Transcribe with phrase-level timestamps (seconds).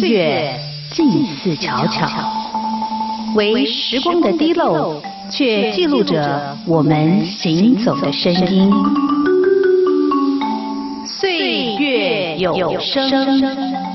[0.00, 0.58] 月
[0.90, 2.08] 近似悄悄，
[3.34, 5.00] 为时光的滴漏，
[5.30, 8.72] 却记录着我们行走的声音。
[11.06, 13.89] 岁月有声。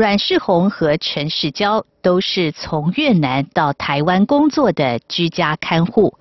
[0.00, 6.14] 阮世宏和陈世娇都是从越南到台湾工作的居家看护。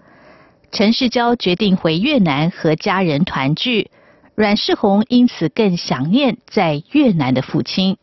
[0.70, 3.90] 陈世娇决定回越南和家人团聚，
[4.36, 7.96] 阮世宏因此更想念在越南的父亲。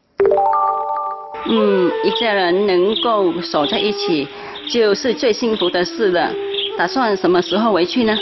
[1.44, 4.26] 嗯，一家人能够守在一起，
[4.70, 6.32] 就是最幸福的事了。
[6.78, 8.16] 打算什么时候回去呢？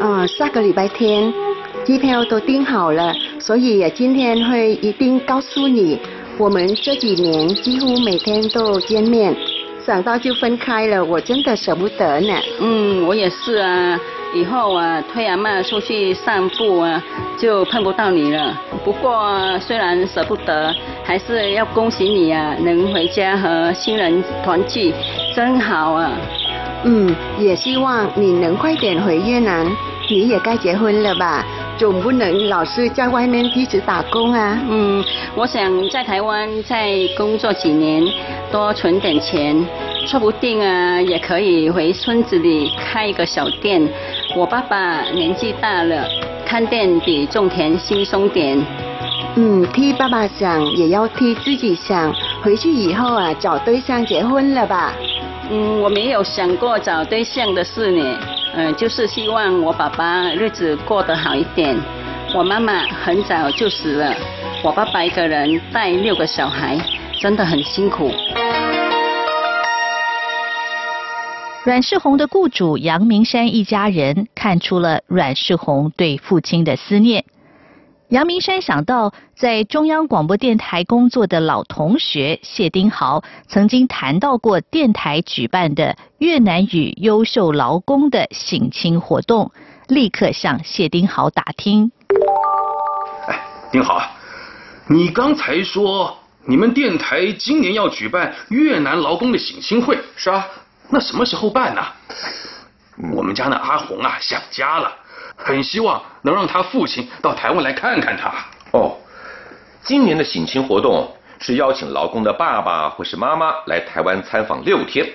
[0.00, 1.32] 啊，下个礼拜天，
[1.84, 5.96] 机票都订好了，所以今天会一定告诉你。
[6.40, 9.36] 我们这几年几乎每天都见面，
[9.84, 12.32] 想到就分开了，我真的舍不得呢。
[12.58, 14.00] 嗯，我也是啊。
[14.32, 17.02] 以后啊，推阿妈出去散步啊，
[17.36, 18.58] 就碰不到你了。
[18.82, 20.74] 不过虽然舍不得，
[21.04, 24.94] 还是要恭喜你啊，能回家和亲人团聚，
[25.36, 26.12] 真好啊。
[26.84, 29.66] 嗯，也希望你能快点回越南。
[30.08, 31.44] 你也该结婚了吧？
[31.80, 34.60] 总不能老是在外面一直打工啊。
[34.68, 35.02] 嗯，
[35.34, 38.04] 我想在台湾再工作几年，
[38.52, 39.66] 多存点钱，
[40.06, 43.80] 说不定啊也可以回村子里开一个小店。
[44.36, 46.06] 我爸爸年纪大了，
[46.44, 48.62] 看店比种田轻松点。
[49.36, 52.12] 嗯，替爸爸想，也要替自己想。
[52.42, 54.92] 回去以后啊，找对象结婚了吧？
[55.50, 58.18] 嗯，我没有想过找对象的事呢。
[58.52, 61.76] 嗯，就是希望我爸爸日子过得好一点。
[62.34, 64.14] 我妈妈很早就死了，
[64.62, 66.78] 我爸爸一个人带六个小孩，
[67.20, 68.10] 真的很辛苦。
[71.64, 77.24] 阮世红的雇主杨明山一家人看出了阮世红对父亲的思念。
[78.10, 89.52] 杨明山想到在中央广播电台工作的老同学谢丁豪曾经谈到过电台举办的越南语优秀劳工的省亲活动，
[89.86, 91.92] 立刻向谢丁豪打听。
[93.28, 94.02] 哎，丁豪，
[94.88, 100.44] 你刚才说你们电台今年要举办越南劳工的省亲会，是啊？
[100.88, 101.82] 那什么时候办呢？
[103.14, 104.96] 我们家那阿红啊想家了。
[105.42, 108.32] 很希望能让他父亲到台湾来看看他。
[108.72, 108.96] 哦，
[109.82, 115.08] 今年的省亲活动是邀请劳工的爸爸或是妈妈来台湾参访六天，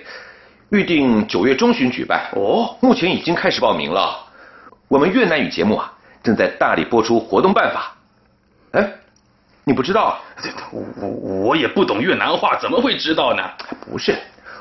[0.69, 2.28] 预定九月中旬举办。
[2.34, 4.18] 哦，目前已经开始报名了。
[4.88, 5.94] 我们越南语节目啊，
[6.24, 7.96] 正在大力播出活动办法。
[8.72, 8.92] 哎，
[9.63, 10.18] 你不知道？
[10.72, 13.44] 我我也不懂越南话，怎么会知道呢？
[13.90, 14.18] 不是，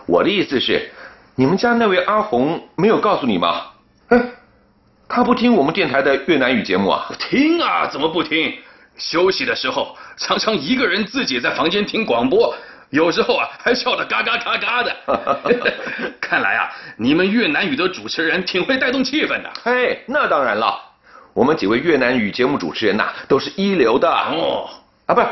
[0.07, 0.93] 我的意思是，
[1.35, 3.63] 你们家那位阿红没有告诉你吗？
[4.09, 4.23] 哎。
[5.09, 7.07] 他不听我们电台的越南语节目啊？
[7.19, 8.53] 听啊，怎么不听？
[8.97, 12.55] 休息的时候常常一个人自己在房间听广播，
[12.91, 14.97] 有时候啊还笑得嘎嘎嘎嘎的。
[16.21, 19.51] 看来啊，你们越南语的主持人挺会带动气氛的。
[19.65, 20.81] 嘿，那当然了，
[21.33, 24.09] 我们几位越南语节目主持人呐都是一流的。
[24.09, 24.71] 哦，
[25.07, 25.27] 啊，不是，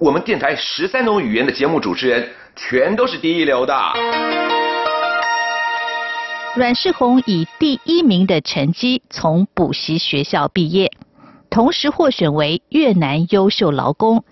[0.00, 4.55] 我们电台十三种语言的节目主持人全都是第一流的。
[6.56, 10.90] 阮世宏以第一名的成绩从补习学校毕业，
[11.50, 14.24] 同时获选为越南优秀劳工。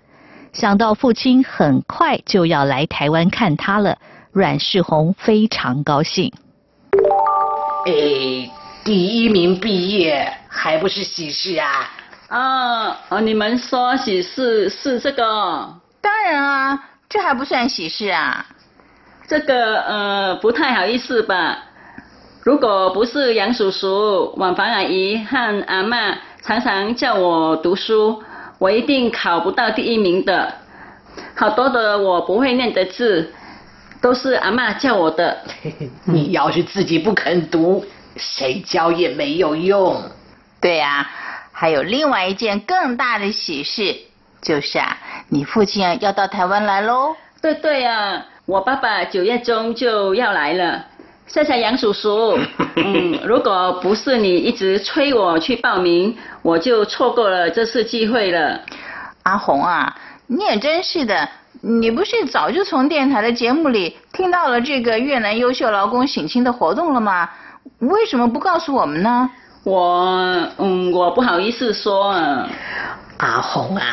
[0.51, 3.99] 想到父亲很快就要来台湾看他了，
[4.31, 6.33] 阮世宏非常高兴。
[7.85, 8.49] 哎，
[8.83, 11.91] 第一名毕业还不是喜事啊？
[12.29, 15.21] 啊哦，你们说喜事是这个？
[16.01, 18.47] 当然啊，这还不算喜事啊。
[19.27, 21.59] 这个呃，不太好意思吧？
[22.45, 28.21] 如果不是杨叔叔、婉凡阿姨和阿妈常常叫我读书，
[28.59, 30.53] 我一定考不到第一名的。
[31.35, 33.33] 好多的我不会念的字，
[33.99, 35.39] 都是阿妈教我的。
[36.05, 37.83] 你要是自己不肯读，
[38.15, 39.99] 谁教也没有用。
[40.61, 41.09] 对呀、
[41.51, 43.95] 还有另外一件更大的喜事，
[44.43, 44.99] 就是啊，
[45.29, 47.15] 你父亲啊要到台湾来喽。
[47.41, 50.85] 对对啊，我爸爸九月中就要来了。
[51.27, 52.37] 谢谢杨叔叔。
[52.77, 58.61] 嗯，如果不是你一直催我去报名，我就错过了这次机会了。
[59.23, 59.95] 阿红啊，
[60.27, 61.27] 你也真是的，
[61.61, 67.29] 你不是早就从电台的节目里听到了这个越南优秀劳工省亲的活动了吗？
[67.79, 69.29] 为什么不告诉我们呢？
[69.63, 72.47] 我嗯，我不好意思说啊。
[73.17, 73.83] 阿红啊，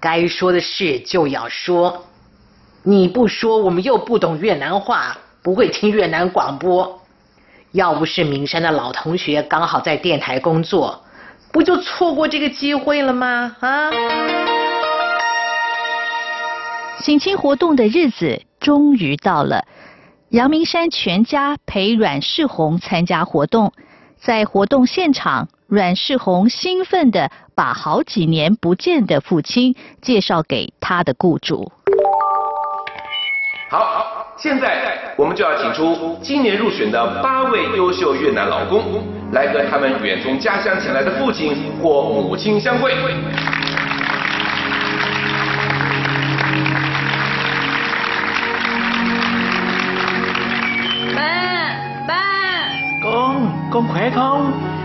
[0.00, 2.06] 该说的事就要说，
[2.82, 5.16] 你不说，我们又不懂越南话，
[5.48, 7.00] 不会听越南广播。
[7.72, 11.02] 要不是明山的老同学刚好在电台工作，
[11.50, 13.56] 不就错过这个机会了吗？
[13.60, 13.90] 啊！
[17.00, 19.64] 省亲活动的日子终于到了，
[20.28, 23.72] 杨明山全家陪阮世红参加活动。
[24.18, 31.72] 在活动现场，阮世红兴奋地把好几年不见的父亲介绍给他的雇主。
[33.70, 39.02] 好好，现在我们就要请出今年入选的八位优秀越南劳工，
[39.32, 42.94] 来和他们远从家乡前来的父亲或母亲相会。
[51.16, 52.22] Ba, ba,
[53.02, 54.77] Con, con khỏe không?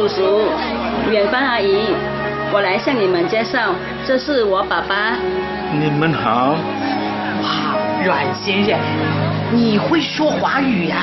[0.00, 0.40] 叔叔，
[1.10, 1.76] 远方阿姨，
[2.50, 3.74] 我来向你们介绍，
[4.06, 5.18] 这是我爸爸。
[5.78, 6.56] 你们好，
[7.42, 8.78] 哇，阮先生，
[9.52, 10.96] 你会说华语呀、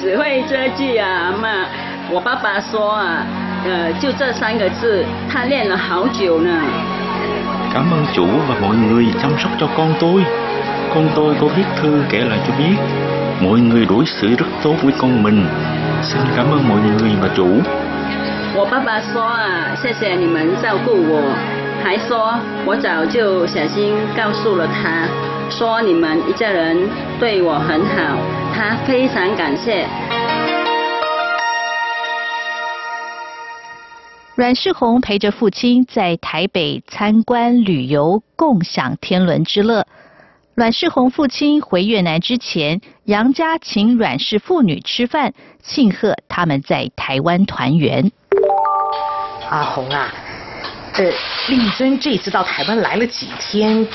[0.00, 1.66] 只会这句啊，妈。
[2.10, 3.26] 我爸爸说啊，
[3.66, 6.50] 呃，就这三个字，他练了好久呢。
[7.74, 10.24] cảm ơn chủ và mọi người chăm sóc cho con tôi.
[10.94, 12.76] Con tôi có viết thư kể lại cho biết.
[13.40, 15.46] Mọi người đối xử rất tốt với con mình.
[16.02, 17.46] Xin cảm ơn mọi người và chủ.
[18.54, 21.34] 我爸爸说啊，谢谢你们照顾我，
[21.82, 25.08] 还说我早就小心告诉了他，
[25.48, 26.76] 说你们一家人
[27.18, 28.18] 对我很好，
[28.54, 29.86] 他非常感谢。
[34.34, 39.86] 阮世红陪着父亲在台北参观旅游，共享天伦之乐。
[40.54, 45.32] 阮世红父亲回越南之前，杨家请阮氏父女吃饭，
[45.62, 48.12] 庆贺他们在台湾团圆。
[49.50, 50.08] 阿红啊，
[50.94, 51.04] 呃，
[51.48, 53.86] 令尊这次到台湾来了几天，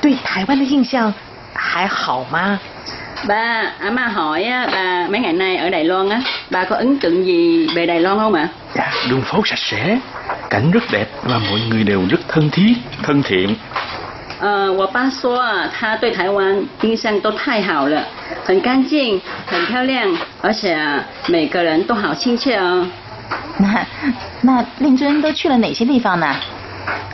[0.00, 1.12] 对台湾的印象
[1.54, 2.58] 还好吗
[3.26, 6.20] ？Ba, à ma hỏi á, bà mấy ngày nay ở Đài Loan á,
[6.50, 8.48] bà có ấn tượng gì về Đài Loan không ạ?
[8.74, 9.98] Dạ, đường phố sạch sẽ,
[10.50, 13.56] cảnh rất đẹp và mọi người đều rất thân thiết, thân thiện.
[14.40, 18.04] 呃，我爸说啊，他对台湾印象都太好了，
[18.44, 22.86] 很干净，很漂亮，而且啊，每个人都好亲切哦。
[23.58, 23.86] 那
[24.42, 26.34] 那令尊都去了哪些地方呢？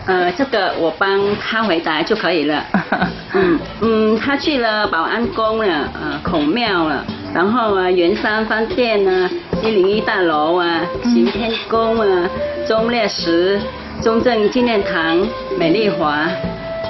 [0.07, 2.63] 呃，这个我帮他回答就可以了。
[3.33, 7.05] 嗯嗯，他去了保安宫了，呃，孔庙了，
[7.35, 9.29] 然后啊，圆山饭店呢，
[9.63, 12.29] 一零一大楼啊，行天宫啊，
[12.69, 13.59] 忠烈祠、
[14.03, 15.27] 中正纪念堂、
[15.59, 16.29] 美丽华。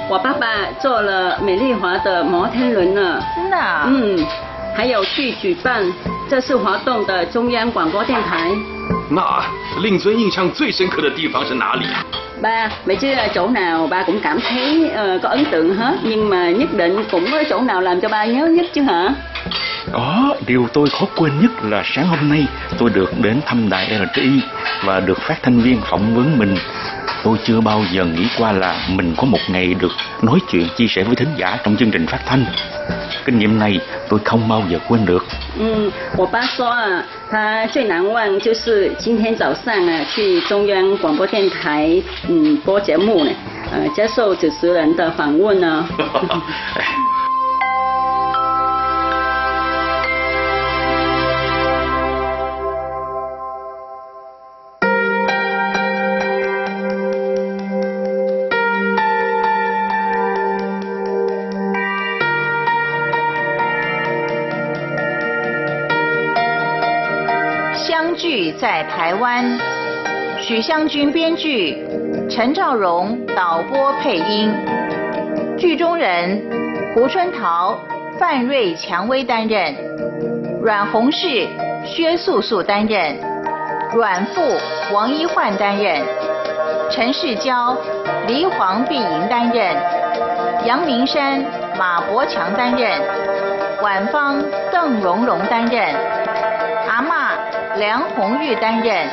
[0.07, 0.47] 我爸爸
[0.79, 3.19] 坐了美丽华的摩天轮呢。
[3.35, 3.85] 真的、啊？
[3.89, 4.23] 嗯，
[4.75, 5.81] 还有去举办
[6.29, 8.51] 这次活动的中央广播电台。
[9.09, 9.45] 那
[9.81, 11.85] 令尊印象最深刻的地方是哪里？
[12.40, 16.50] Ba, vậy chứ chỗ nào ba cũng cảm thấy ờ, có ấn tượng hết, nhưng mà
[16.50, 19.08] nhất định cũng có chỗ nào làm cho ba nhớ nhất chứ hả?
[19.92, 22.46] Đó, điều tôi khó quên nhất là sáng hôm nay
[22.78, 24.40] tôi được đến thăm đài RTI
[24.84, 26.56] và được phát thanh viên phỏng vấn mình.
[27.24, 29.92] Tôi chưa bao giờ nghĩ qua là mình có một ngày được
[30.22, 32.44] nói chuyện chia sẻ với thính giả trong chương trình phát thanh.
[33.24, 35.24] Kinh nghiệm này tôi không bao giờ quên được.
[35.58, 43.31] 嗯，我爸说啊，他最难忘就是今天早上啊去中央广播电台 嗯播节目呢，
[43.71, 45.87] 呃接受主持人的访问呢。
[67.77, 69.45] 相聚在台湾，
[70.41, 71.77] 许湘君编剧，
[72.27, 74.51] 陈兆荣导播配音，
[75.57, 76.41] 剧中人
[76.93, 77.77] 胡春桃、
[78.19, 79.73] 范瑞蔷薇担任；
[80.61, 81.47] 阮红氏、
[81.85, 83.15] 薛素素担任；
[83.93, 84.41] 阮富、
[84.93, 86.01] 王一焕担任；
[86.89, 87.77] 陈世娇、
[88.27, 89.75] 黎黄碧莹担任；
[90.65, 91.43] 杨明山、
[91.77, 92.99] 马伯强担任；
[93.83, 95.95] 晚芳、邓蓉蓉担任；
[96.89, 99.07] 阿嬷梁红玉担任；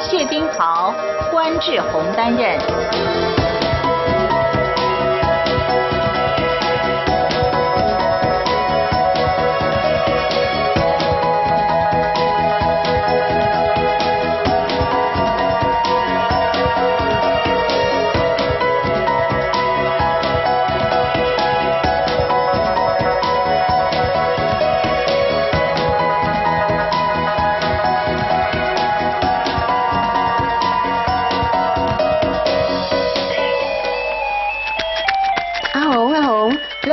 [0.00, 0.94] 谢丁桃、
[1.30, 3.37] 关志宏担任。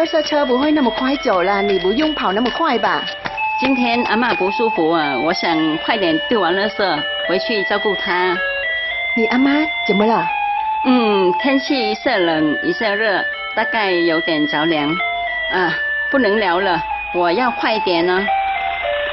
[0.06, 3.04] 垃圾车不会那么快走了，你不用跑那么快吧？
[3.60, 8.38] 今天阿妈不舒服啊，我想快点丢完垃圾回去照顾她。
[9.18, 9.52] 你阿妈
[9.88, 10.24] 怎么了？
[10.86, 13.20] 嗯，天气一下冷一下热，
[13.56, 14.88] 大概有点着凉。
[15.52, 15.76] 啊，
[16.12, 16.80] 不能聊了，
[17.16, 18.24] 我要快点呢。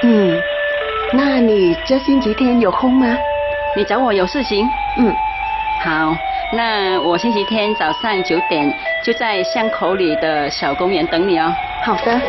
[0.03, 0.39] 嗯，
[1.15, 3.17] 那你这星期天有空吗？
[3.75, 4.69] 你找我有事情？
[4.99, 5.11] 嗯，
[5.83, 6.15] 好，
[6.55, 8.71] 那我星期天早上九点
[9.03, 11.55] 就在巷口里的小公园等你哦。
[11.81, 12.21] 好的。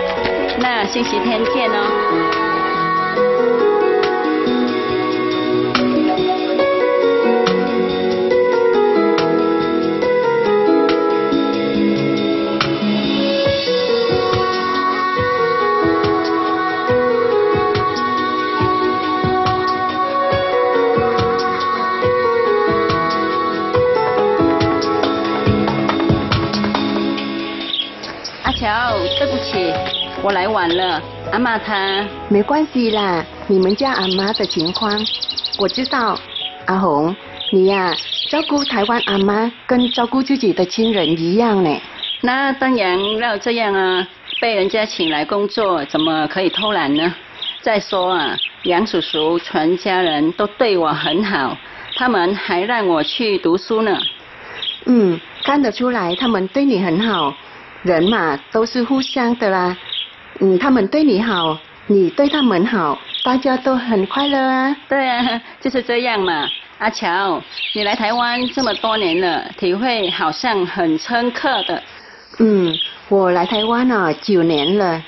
[0.60, 2.53] 那星期天见哦。
[28.64, 29.74] 乔，对不起，
[30.24, 31.02] 我来晚了。
[31.34, 34.90] 阿妈她没关系啦，你们家阿妈的情况
[35.60, 36.18] 我知道。
[36.68, 37.14] 阿红，
[37.52, 37.94] 你呀、
[38.30, 41.78] 照顾台湾阿妈跟照顾自己的亲人一样呢。
[42.22, 44.08] 那当然要这样啊，
[44.40, 47.14] 被人家请来工作，怎么可以偷懒呢？
[47.60, 51.58] 再说啊，杨叔叔全家人都对我很好，
[51.98, 54.00] 他们还让我去读书呢。
[54.86, 57.34] 嗯，看得出来他们对你很好，
[57.84, 59.78] 人嘛都是互相的啦。
[60.40, 64.76] 嗯，他们对你好，你对他们好，大家都很快乐啊。
[64.90, 66.48] 对啊，就是这样嘛。
[66.80, 67.42] 阿乔，
[67.76, 71.82] 你来台湾这么多年了，体会好像很深刻的。
[72.40, 72.74] 嗯，
[73.10, 75.02] 我来台湾啊九年了，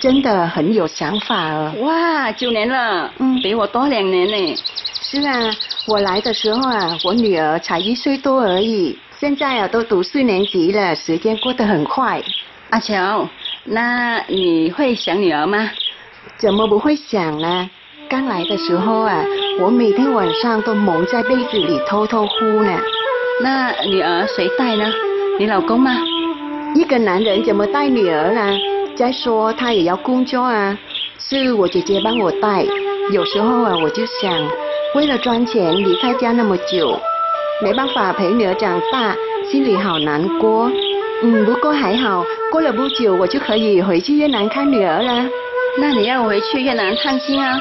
[0.00, 1.72] 真的很有想法哦。
[1.80, 4.56] 哇，九年了，嗯比我多两年呢。
[5.00, 5.50] 是啊，
[5.86, 12.20] 我来的时候啊，我女儿才一岁多而已，现在啊都读四年级了，时间过得很快。
[12.70, 13.28] 阿乔，
[13.62, 15.70] 那你会想女儿吗？
[16.38, 17.70] 怎么不会想呢？
[18.10, 19.24] 刚来的时候啊，
[19.60, 22.80] 我每天晚上都蒙在被子里偷偷哭呢。
[23.40, 24.92] 那女儿谁带呢？
[25.38, 25.92] 你老公吗？
[26.74, 28.58] 一个男人怎么带女儿呢？
[28.96, 30.76] 再说他也要工作啊，
[31.20, 32.66] 是我姐姐帮我带。
[33.12, 34.36] 有时候啊，我就想，
[34.96, 37.00] 为了赚钱离开家那么久，
[37.62, 39.14] 没办法陪女儿长大，
[39.50, 40.70] 心里好难过。
[41.22, 45.24] 嗯，不过还好，过了不久我就可以回去越南看女儿了。
[45.78, 47.56] 那你要回去越南探亲啊？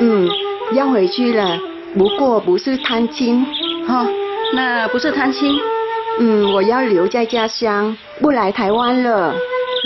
[0.00, 0.28] 嗯，
[0.74, 1.58] 要回去了，
[1.98, 3.44] 不过不是探亲。
[3.88, 4.06] 哦，
[4.54, 5.58] 那不是探亲，
[6.20, 9.34] 嗯，我要留在家乡，不来台湾了。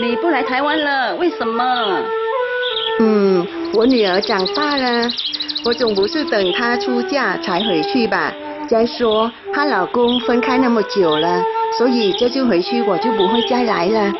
[0.02, 2.02] 你不来台湾了，为什么？
[3.00, 5.08] 嗯，我女儿长大了，
[5.64, 8.32] 我总不是等她出嫁才回去吧？
[8.68, 11.42] 再说她老公分开那么久了，
[11.78, 14.12] 所以这次回去我就不会再来了。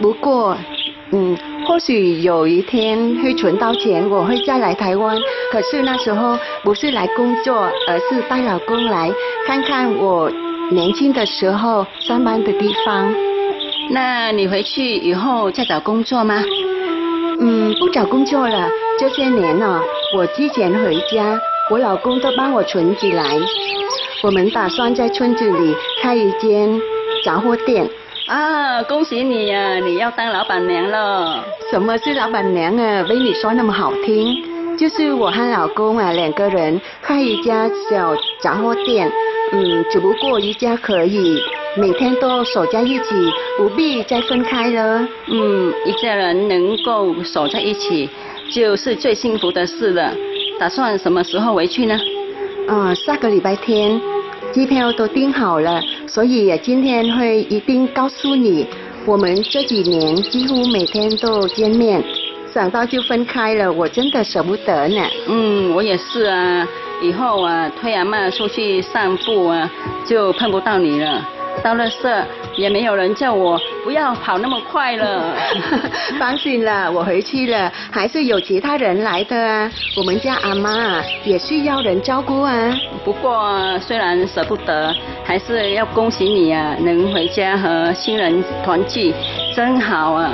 [0.00, 0.56] 不过，
[1.12, 1.36] 嗯，
[1.66, 5.16] 或许有一天会存到钱，我会再来台湾。
[5.50, 9.10] 可是那时候不是来工作，而是带老公来
[9.46, 10.30] 看看我
[10.70, 13.14] 年轻的时候上班的地方。
[13.90, 16.42] 那你回去以后再找工作吗？
[17.40, 18.68] 嗯，不找工作了。
[18.98, 19.80] 这些年呢、
[20.16, 21.38] 我之前回家，
[21.68, 23.24] 我老公都帮我存起来。
[24.22, 26.80] 我们打算在村子里开一间
[27.24, 27.88] 杂货店。
[28.28, 31.44] 啊，恭喜你呀、你要当老板娘了。
[31.70, 33.04] 什么是老板娘啊？
[33.08, 39.10] 被你说那么好听，就是我和老公啊两个人开一家小杂货店。
[39.52, 41.40] 嗯，只不过一家可以
[41.76, 43.14] 每天都守在一起，
[43.58, 45.06] 不必再分开了。
[45.26, 48.08] 嗯，一家人能够守在一起，
[48.52, 50.12] 就是最幸福的事了。
[50.58, 51.98] 打算什么时候回去呢？
[52.66, 54.00] 啊、下个礼拜天，
[54.52, 58.66] 机票都订好了，所以今天会一定告诉你
[59.04, 62.02] 我们这几年几乎每天都见面，
[62.52, 65.02] 想到就分开了，我真的舍不得呢。
[65.28, 66.66] 嗯，我也是啊。
[67.02, 69.70] 以后啊，推阿妈出去散步啊，
[70.06, 71.22] 就碰不到你了。
[71.62, 72.24] 到了社
[72.56, 75.34] 也没有人叫我不要跑那么快了。
[76.18, 79.70] 放心了，我回去了，还是有其他人来的啊。
[79.96, 82.52] 我们家阿妈也需要人照顾啊。
[83.04, 84.94] 不过虽然舍不得，
[85.24, 89.12] 还是要恭喜你啊，能回家和亲人团聚，
[89.54, 90.30] 真好啊。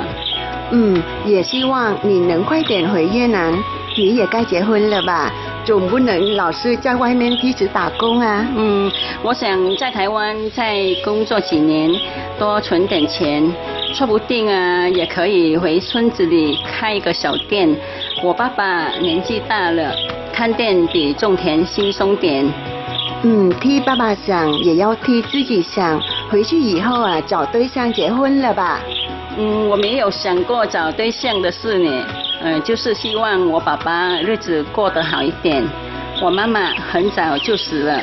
[0.71, 3.53] 嗯，也希望你能快点回越南。
[3.95, 5.31] 你也该结婚了吧？
[5.65, 8.45] 总不能老是在外面一直打工啊。
[8.55, 8.91] 嗯，
[9.23, 11.89] 我想在台湾再工作几年，
[12.37, 13.49] 多存点钱，
[13.93, 17.73] 说不定啊也可以回村子里开一个小店。
[18.21, 19.93] 我爸爸年纪大了，
[20.33, 22.45] 看店比种田轻松点。
[23.23, 26.01] 嗯，替爸爸想，也要替自己想。
[26.29, 28.81] 回去以后啊，找对象结婚了吧？
[29.37, 32.05] 嗯，我没有想过找对象的事呢。
[32.45, 35.63] 嗯，就是希望我爸爸日子过得好一点。
[36.21, 38.01] 我妈妈很早就死了，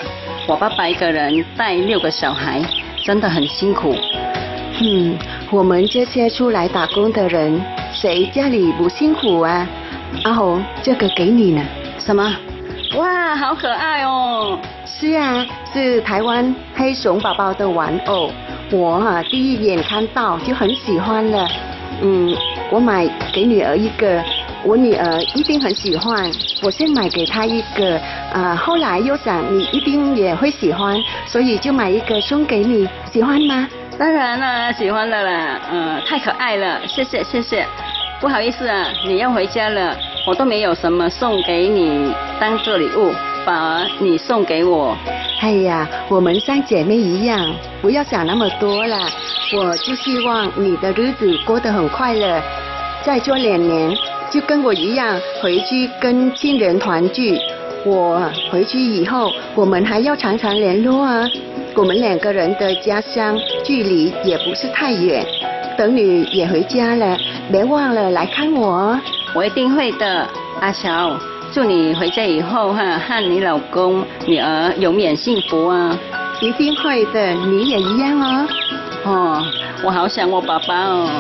[0.49, 2.62] 我爸爸一个人带六个小孩，
[3.04, 3.94] 真的很辛苦。
[4.82, 5.18] 嗯，
[5.50, 7.61] 我们这些出来打工的人，
[7.92, 9.68] 谁家里不辛苦啊？
[10.25, 11.62] 阿红，这个给你呢。
[11.99, 12.35] 什么？
[12.97, 14.59] 哇，好可爱哦！
[14.87, 18.30] 是啊，是台湾黑熊宝宝的玩偶。
[18.73, 21.47] 我啊，第一眼看到就很喜欢了。
[22.02, 22.37] 嗯。
[22.73, 24.23] 我买给女儿一个，
[24.64, 26.30] 我女儿一定很喜欢。
[26.62, 28.00] 我先买给她一个，
[28.33, 33.66] 啊，后来又想你一定也会喜欢，所以就买一个送给你，喜欢吗？
[33.99, 37.66] 当然了，喜欢的啦，嗯，太可爱了，谢谢谢谢。
[38.21, 39.97] 不好意思啊，你要回家了，
[40.28, 43.12] 我都没有什么送给你当做礼物，
[43.45, 44.97] 反而你送给我。
[45.40, 48.99] 哎呀，我们像姐妹一样，不要想那么多了。
[49.56, 52.40] 我就希望你的日子过得很快乐，
[53.02, 53.90] 再做两年
[54.30, 57.38] 就跟我一样回去跟亲人团聚。
[57.87, 61.24] 我回去以后，我们还要常常联络啊。
[61.74, 65.24] 我们两个人的家乡距离也不是太远。
[65.79, 67.16] 等你也回家了，
[67.50, 69.00] 别忘了来看我。
[69.35, 70.29] 我一定会的，
[70.61, 71.18] 阿乔。
[71.53, 75.99] 祝你回家以后哈，和你老公、女儿永远幸福啊！
[76.41, 78.49] 一定会的，你也一样哦。
[79.05, 79.43] 哦，
[79.83, 81.11] 我好想我爸爸哦。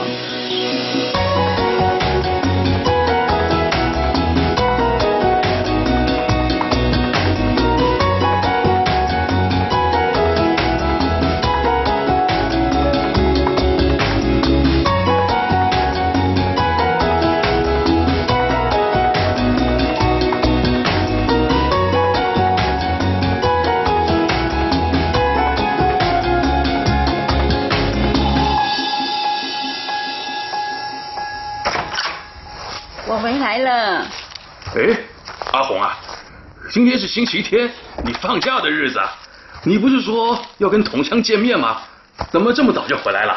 [33.38, 34.06] 来了。
[34.74, 34.98] 哎，
[35.52, 35.96] 阿红啊，
[36.70, 37.70] 今天是星期天，
[38.04, 38.98] 你放假的日子，
[39.64, 41.82] 你不是说要跟同乡见面吗？
[42.30, 43.36] 怎么这么早就回来了？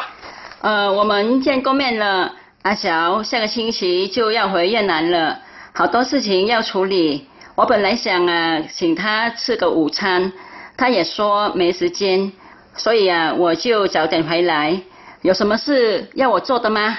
[0.60, 2.32] 呃，我们见过面了。
[2.62, 5.38] 阿小下个星期就要回越南了，
[5.74, 7.28] 好多事情要处理。
[7.54, 10.32] 我本来想啊，请他吃个午餐，
[10.76, 12.32] 他也说没时间，
[12.74, 14.80] 所以啊，我就早点回来。
[15.22, 16.96] 有什么事要我做的吗？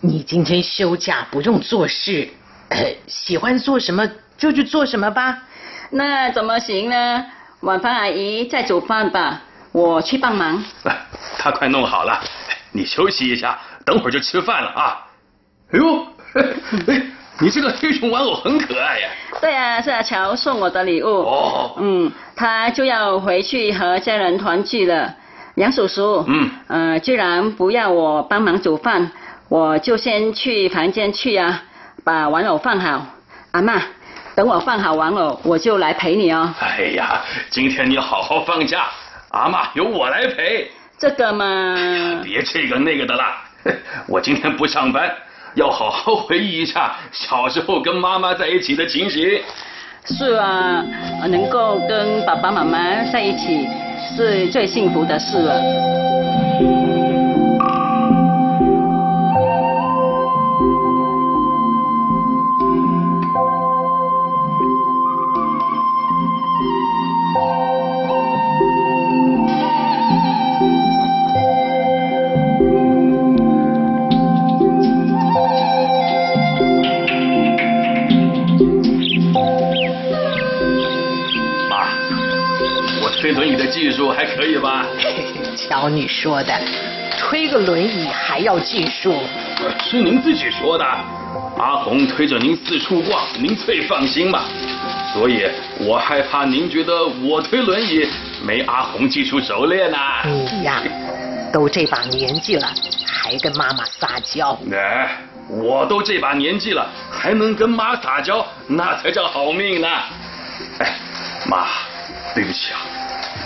[0.00, 2.28] 你今天休假，不用做事。
[3.06, 5.38] 喜欢做什么就去做什么吧，
[5.90, 7.24] 那怎么行呢？
[7.60, 9.40] 晚饭阿姨在煮饭吧，
[9.72, 10.62] 我去帮忙。
[11.38, 12.20] 他快弄好了，
[12.72, 15.06] 你休息一下，等会儿就吃饭了啊。
[15.72, 16.06] 哎呦，
[16.86, 17.02] 哎，
[17.40, 19.08] 你这个黑熊玩偶很可爱呀。
[19.40, 21.06] 对啊，是阿乔送我的礼物。
[21.06, 21.74] 哦。
[21.78, 25.14] 嗯，他就要回去和家人团聚了。
[25.56, 26.24] 杨叔叔。
[26.28, 26.50] 嗯。
[26.68, 29.10] 呃，既然不要我帮忙煮饭，
[29.48, 31.64] 我就先去房间去啊。
[32.08, 33.04] 把玩偶放好，
[33.50, 33.82] 阿妈，
[34.34, 36.54] 等我放好玩偶，我就来陪你哦。
[36.58, 38.86] 哎呀，今天你好好放假，
[39.30, 40.70] 阿妈由我来陪。
[40.98, 41.76] 这个嘛，
[42.24, 43.42] 别这个那个的啦，
[44.08, 45.14] 我今天不上班，
[45.54, 49.42] 要好好回忆一下小时候跟妈妈在一起的情形。
[50.06, 50.82] 是啊，
[51.28, 53.68] 能够跟爸爸妈妈在一起
[54.16, 56.27] 是最幸福的事了。
[83.28, 84.86] 推轮椅的技术还可以吧？
[85.54, 86.54] 瞧你说的，
[87.18, 89.22] 推个轮椅还要技术？
[89.84, 90.84] 是您自己说的，
[91.58, 94.44] 阿红推着您四处逛，您最放心嘛。
[95.12, 95.46] 所以
[95.80, 98.08] 我害怕您觉得我推轮椅
[98.42, 100.22] 没阿红技术熟练呐。
[100.24, 100.82] 你呀，
[101.52, 102.66] 都这把年纪了，
[103.06, 104.58] 还跟妈妈撒娇。
[104.72, 105.18] 哎，
[105.50, 109.88] 我都这把年纪了，还能跟妈撒娇，那才叫好命呢。
[110.78, 110.96] 哎，
[111.46, 111.66] 妈，
[112.34, 112.80] 对不起啊，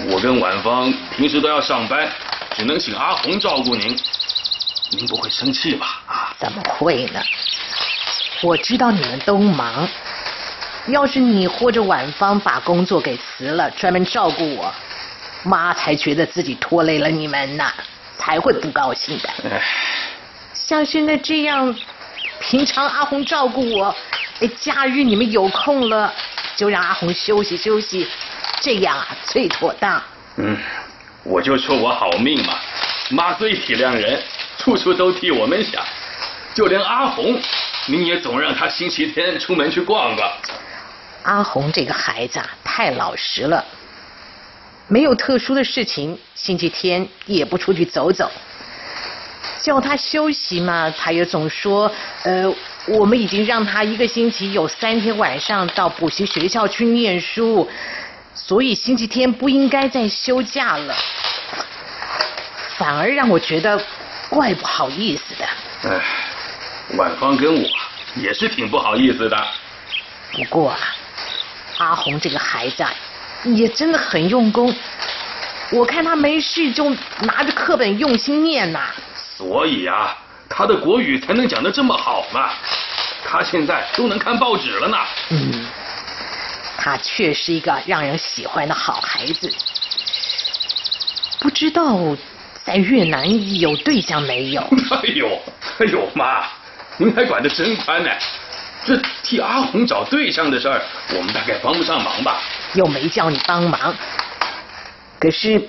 [0.08, 2.10] 我跟婉芳平时都要上班，
[2.56, 3.96] 只能请阿红照顾您。
[4.90, 6.02] 您不会生气吧？
[6.06, 6.34] 啊？
[6.38, 7.20] 怎么会呢？
[8.42, 9.88] 我知道你们都忙。
[10.88, 14.74] 要是你或者婉芳把工作给辞了，专门照顾我，
[15.44, 17.72] 妈才觉得自己拖累了你们呢，
[18.18, 19.30] 才会不高兴的。
[20.52, 21.72] 像现在这样，
[22.40, 23.94] 平常阿红照顾我，
[24.40, 26.12] 哎，假日你们有空了，
[26.56, 28.08] 就让阿红休息休息，
[28.62, 30.00] 这样啊最妥当。
[30.36, 30.56] 嗯，
[31.24, 32.54] 我就说我好命嘛，
[33.10, 34.22] 妈最体谅人，
[34.56, 35.82] 处处都替我们想，
[36.54, 37.38] 就连阿红，
[37.86, 40.32] 你也总让她星期天出门去逛逛。
[41.24, 43.64] 阿红这个孩子啊，太老实了，
[44.86, 48.30] 没有特殊的事情，星期天也不出去走走。
[49.60, 51.90] 叫他休息嘛，他也总说，
[52.24, 52.52] 呃，
[52.88, 57.68] 我们已经让他一个星期有三天晚上到补习学校去念书，
[58.34, 60.94] 所以星期天不应该再休假了。
[62.76, 63.80] 反而让我觉得
[64.28, 65.46] 怪不好意思的。
[65.90, 66.00] 哎，
[66.96, 67.68] 婉芳跟我
[68.16, 69.46] 也是挺不好意思的。
[70.32, 70.78] 不过啊。
[71.78, 72.94] 阿红这个孩子啊，
[73.44, 74.72] 也真的很用功。
[75.70, 78.90] 我看他没事就拿着课本用心念呐。
[79.16, 80.16] 所以啊，
[80.48, 82.50] 他的国语才能讲得这么好嘛。
[83.24, 84.98] 他现在都能看报纸了呢。
[85.30, 85.66] 嗯，
[86.84, 89.54] 他确实一个让人喜欢的好孩子。
[91.38, 92.16] 不知道
[92.64, 94.60] 在越南有对象没有？
[94.90, 95.40] 哎呦，
[95.78, 96.44] 哎呦妈，
[96.96, 98.10] 您还管得真宽呢。
[98.84, 100.82] 这替阿红找对象的事儿，
[101.16, 102.40] 我们大概帮不上忙吧？
[102.74, 103.94] 又没叫你帮忙，
[105.20, 105.62] 可是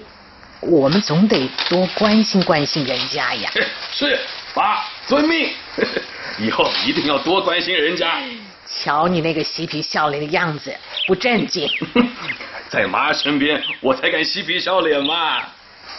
[0.62, 3.52] 我们总得多关心关心人家呀。
[3.94, 4.20] 是，
[4.56, 5.52] 爸，遵命。
[6.40, 8.20] 以后一定要多关心人家。
[8.84, 10.76] 瞧你那个嬉皮笑脸的样子，
[11.08, 11.70] 不正经。
[12.68, 15.42] 在妈身边，我才敢嬉皮笑脸嘛。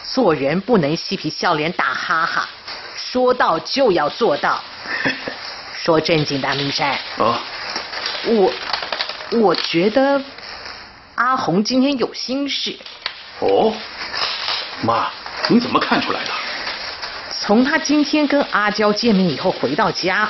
[0.03, 2.47] 做人不能嬉皮笑脸打哈哈，
[2.95, 4.63] 说到就要做到。
[5.73, 6.95] 说正经的，明山。
[7.17, 7.39] 哦，
[8.25, 8.53] 我
[9.31, 10.21] 我觉得
[11.15, 12.77] 阿红今天有心事。
[13.39, 13.73] 哦，
[14.83, 15.09] 妈，
[15.49, 16.29] 你怎么看出来的？
[17.39, 20.29] 从他今天跟阿娇见面以后回到家，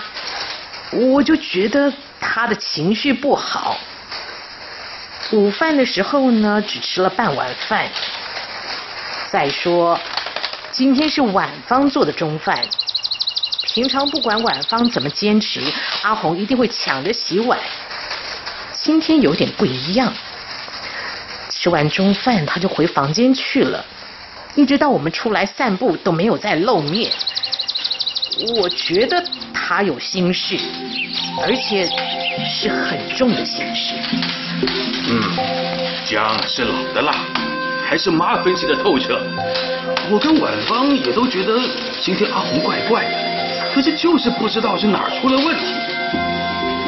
[0.92, 1.92] 我就觉得
[2.28, 3.78] 他的情绪不好。
[5.32, 7.88] 午饭的时候呢，只吃了半碗饭。
[9.32, 10.00] 再说，
[10.72, 12.60] 今天是晚芳做的中饭。
[13.62, 15.62] 平常不管晚芳怎么坚持，
[16.02, 17.60] 阿红一定会抢着洗碗。
[18.82, 20.14] 今天有点不一样，
[21.50, 23.84] 吃完中饭他就回房间去了，
[24.56, 27.12] 一直到我们出来散步都没有再露面。
[28.58, 30.58] 我觉得他有心事，
[31.42, 31.86] 而且
[32.46, 33.94] 是很重的心事。
[35.10, 35.22] 嗯，
[36.06, 37.14] 姜是老的辣，
[37.86, 39.20] 还是妈分析的透彻。
[40.10, 41.60] 我跟婉芳也都觉得
[42.02, 43.72] 今天阿红怪怪的。
[43.74, 45.66] 可是就是不知道是哪儿出了问题，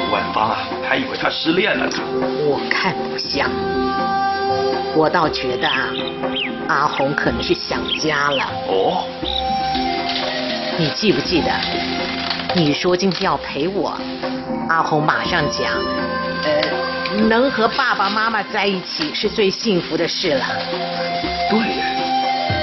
[0.10, 0.58] 婉芳啊，
[0.88, 1.98] 还以为他失恋了呢。
[2.48, 3.50] 我看不像，
[4.96, 5.90] 我倒觉得啊，
[6.70, 8.50] 阿红可能是想家了。
[8.68, 9.06] 哦，
[10.78, 11.52] 你记不记得，
[12.56, 14.00] 你说今天要陪我，
[14.70, 15.74] 阿红马上讲，
[16.44, 20.46] 呃，能和爸爸妈妈在一起是最幸福的事了。
[21.50, 21.60] 对，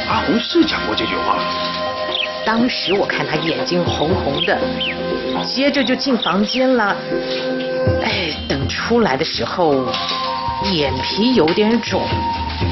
[0.08, 1.38] 阿红是讲过这句话。
[2.44, 4.58] 当时我看他眼睛红红的，
[5.46, 6.94] 接着就进房间了。
[8.02, 9.86] 哎，等出来的时候，
[10.64, 12.02] 眼皮有点肿，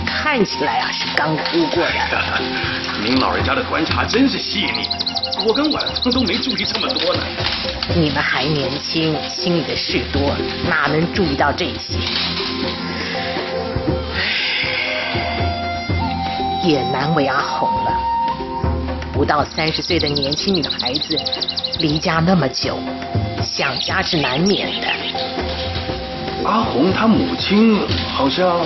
[0.07, 2.41] 看起来啊是刚哭过的。
[3.03, 4.89] 您老人家的观察真是细腻，
[5.47, 7.23] 我跟晚芳都没注意这么多呢。
[7.95, 10.35] 你们还年轻，心里的事多，
[10.69, 11.99] 哪能注意到这些？
[16.65, 17.93] 也难为阿红了。
[19.13, 21.19] 不到三十岁的年轻女孩子，
[21.81, 22.79] 离家那么久，
[23.45, 24.87] 想家是难免的。
[26.45, 27.81] 阿红她母亲
[28.15, 28.65] 好像，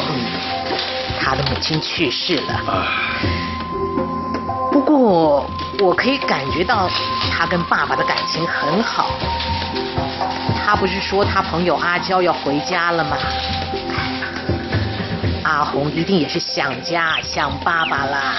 [1.26, 2.86] 她的母亲去世了。
[4.70, 5.44] 不过
[5.80, 6.88] 我可以感觉到
[7.32, 9.10] 他跟爸爸的感情很好。
[10.64, 13.18] 他不是说他朋友阿娇要回家了吗？
[15.42, 18.34] 阿红一定也是想家想爸爸啦。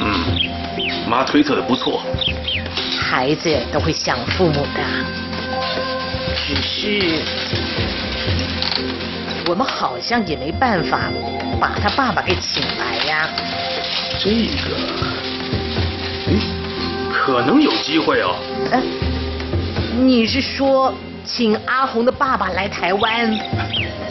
[0.00, 1.08] 嗯。
[1.08, 2.00] 妈推测的不错。
[3.10, 4.80] 孩子都会想父母的，
[6.36, 7.24] 只是
[9.50, 11.10] 我们好像也没办法
[11.60, 13.28] 把他爸爸给请来呀。
[14.16, 14.76] 这个，
[16.28, 16.38] 哎，
[17.12, 18.36] 可能有机会哦。
[18.70, 18.80] 哎，
[19.98, 23.36] 你是说请阿红的爸爸来台湾？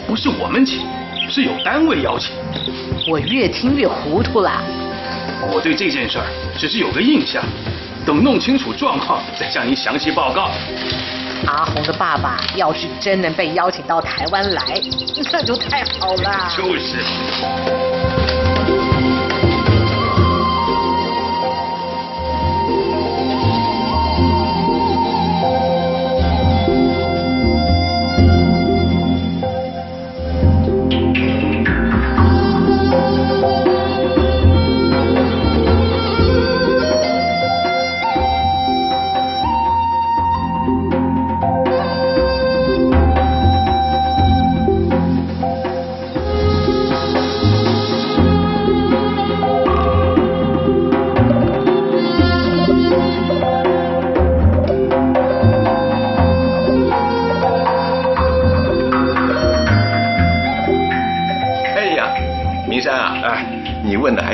[0.06, 0.86] 不是我们请，
[1.30, 2.36] 是有单位邀请。
[3.08, 4.62] 我越听越糊涂了。
[5.50, 6.26] 我对这件事儿
[6.58, 7.42] 只是有个印象，
[8.04, 10.50] 等弄清楚状况再向您详细报告。
[11.46, 14.80] 阿红的爸爸要是真能被邀请到台湾来，
[15.32, 16.48] 那就太好了。
[16.56, 18.39] 就是。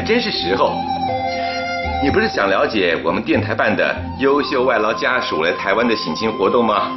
[0.07, 0.73] 真是时候！
[2.03, 6.93] 你不是想了解我们电台办的优秀外劳家属来台湾的省亲活动吗？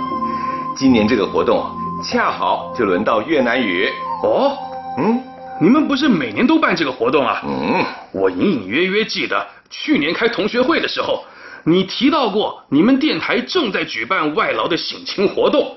[0.75, 1.65] 今年这个活动
[2.03, 3.89] 恰好就轮到越南语
[4.23, 4.55] 哦。
[4.99, 5.23] 嗯，
[5.59, 7.41] 你们不是每年都办这个活动啊？
[7.43, 11.23] 嗯，我隐隐约约记得去年开同学会的时候，
[11.63, 15.75] 你提到过你们电台正在举办外劳的省亲活动，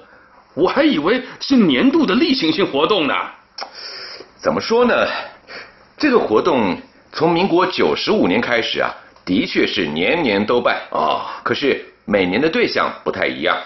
[0.55, 3.15] 我还以为是年度的例行性活动呢。
[4.43, 4.95] 怎么说呢？
[6.03, 6.77] 这个活动。
[7.13, 8.91] 从民国九十五年开始啊，
[9.25, 11.41] 的确是年年都办啊。
[11.45, 13.57] 可是每年的对象不太一样。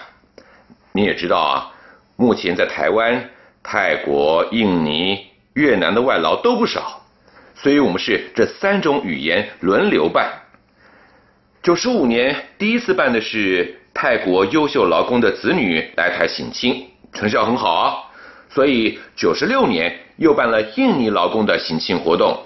[0.91, 1.71] 你也知道啊，
[2.15, 3.27] 目前在台湾、
[3.63, 7.01] 泰国、印尼、越南的外劳都不少，
[7.55, 10.31] 所以我们是这三种语言轮流办。
[11.63, 17.95] 九十五年第一次办的是泰国优秀劳工的子女来台省亲，成效很好啊。
[18.47, 22.37] 所以九十六年又办了印尼劳工的行庆活动。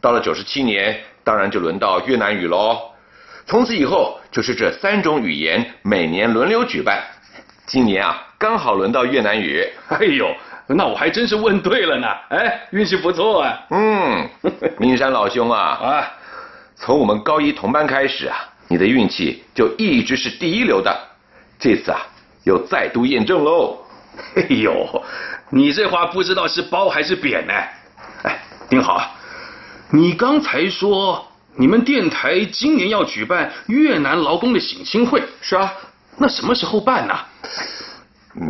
[0.00, 2.78] 到了九十七年，当然就轮到越南语喽。
[3.46, 7.02] 从此以后，就是这三种语言每年轮流举办。
[7.66, 9.66] 今年啊，刚好轮到越南语。
[9.88, 10.34] 哎呦，
[10.68, 12.06] 那我还真是问对了呢。
[12.28, 13.66] 哎，运气不错啊。
[13.70, 14.28] 嗯，
[14.78, 16.12] 明山老兄啊，啊，
[16.76, 18.36] 从我们高一同班开始啊，
[18.68, 20.96] 你的运气就一直是第一流的。
[21.58, 22.00] 这次啊，
[22.44, 23.78] 又再度验证喽。
[24.34, 25.04] 哎呦，
[25.50, 27.54] 你这话不知道是褒还是贬呢？
[28.24, 29.12] 哎，丁好。
[29.90, 35.72] 你刚才说你们电台今年要举办越南劳工的省亲会，是啊，
[36.18, 37.16] 那什么时候办呢？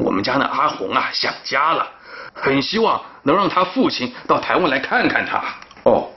[0.01, 1.87] 我们家那阿红啊想家了，
[2.33, 5.45] 很希望能让他父亲到台湾来看看他。
[5.85, 6.09] 哦，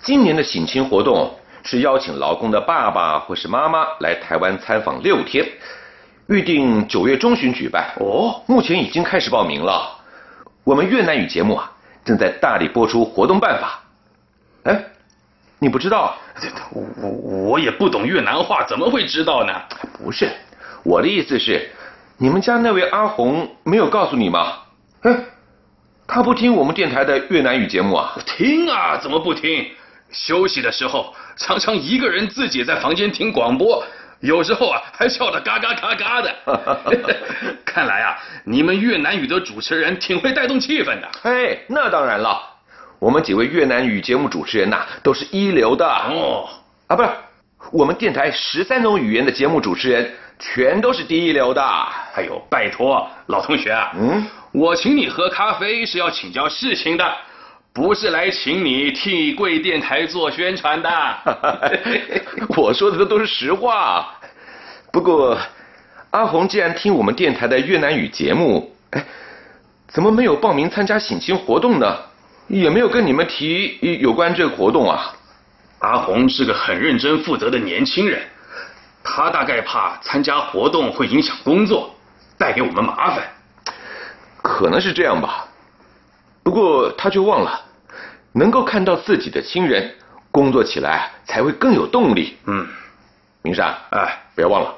[0.00, 5.44] 今年的省亲活动是邀请劳工的爸爸或是妈妈来台湾参访六天，
[6.28, 7.90] 预定九月中旬举办。
[7.96, 9.98] 哦，目前已经开始报名了。
[10.62, 11.72] 我们越南语节目啊
[12.04, 13.80] 正在大力播出活动办法。
[14.64, 14.84] 哎，
[15.58, 16.14] 你不知道？
[16.70, 17.10] 我我
[17.50, 19.54] 我也不懂越南话，怎么会知道呢？
[19.94, 20.30] 不是，
[20.84, 21.70] 我的意思是，
[22.18, 24.58] 你们家那位阿红没有告诉你吗？
[25.00, 25.24] 哎，
[26.06, 28.14] 他不听我们电台的越南语节目啊？
[28.26, 29.66] 听啊，怎么不听？
[30.10, 33.82] 休息的时候常常一个人自己在房间听广播，
[34.20, 36.34] 有时候啊还笑得嘎嘎嘎嘎的。
[37.64, 41.08] 看来啊，你们越南语的主持人挺会带动气氛的。
[41.22, 42.40] 嘿，那当然了。
[42.98, 46.48] 我们几位越南语节目主持人呐，都是一流的哦。
[46.88, 47.08] 啊，不是，
[47.70, 51.62] 我们电台十三种语言的节目主持人全都是第一流的。
[52.16, 57.04] 哎呦，拜托，老同学啊，嗯，我请你喝咖啡是要请教事情的，
[57.78, 60.90] 不是来请你替贵电台做宣传的。
[62.56, 64.18] 我说的都是实话。
[64.92, 65.38] 不过，
[66.10, 69.04] 阿红既然听我们电台的越南语节目，哎，
[69.86, 71.96] 怎么没有报名参加省亲活动呢？
[72.48, 75.14] 也没有跟你们提有关这个活动啊。
[75.78, 78.20] 阿红是个很认真负责的年轻人，
[79.04, 81.94] 他大概怕参加活动会影响工作，
[82.36, 83.22] 带给我们麻烦。
[84.42, 85.46] 可能是这样吧。
[86.42, 87.66] 不过他却忘了，
[88.38, 89.94] 能够看到自己的亲人
[90.30, 92.36] 工作起来才会更有动力。
[92.46, 92.66] 嗯，
[93.42, 94.74] 明山，哎，不要忘了，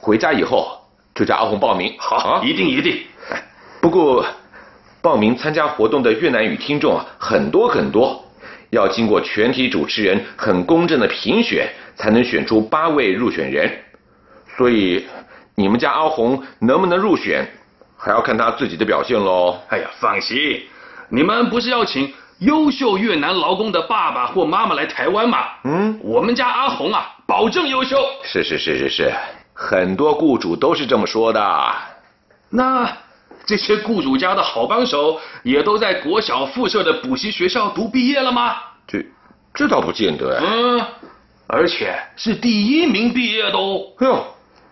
[0.00, 0.80] 回家以后
[1.14, 1.94] 就叫阿红报名。
[1.98, 3.02] 好，一定一定。
[3.80, 4.24] 不过。
[5.04, 8.24] 报名参加活动的越南语听众啊，很多很多，
[8.70, 13.70] 要经过全体主持人很公正的评选，才能选出八位入选人。
[14.56, 15.04] 所以，
[15.56, 17.46] 你们家阿红能不能入选，
[17.98, 19.58] 还要看他自己的表现喽。
[19.68, 20.62] 哎呀，放心，
[21.10, 25.46] 你们不是要请优秀越南劳工的爸爸或妈妈来台湾吗？
[25.64, 27.96] 嗯，我们家阿红啊，保证优秀。
[28.22, 29.14] 是是是是是，
[29.54, 31.74] 很多雇主都是这么说的。
[32.50, 32.90] 那
[33.46, 38.56] 这些雇主家的好帮手也都在国小附设的补习学校读毕业了吗？
[38.86, 39.04] 这
[39.54, 40.40] 这倒不见得。
[40.40, 40.84] 嗯，
[41.46, 43.80] 而且是第一名毕业的哦。
[43.98, 44.26] 哎呦，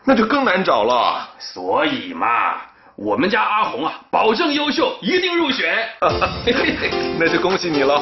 [0.05, 1.29] 那就更难找了。
[1.39, 2.55] 所以嘛，
[3.05, 5.75] 我们家阿红啊，保证优秀，一定入选。
[7.19, 8.01] 那就恭喜你喽。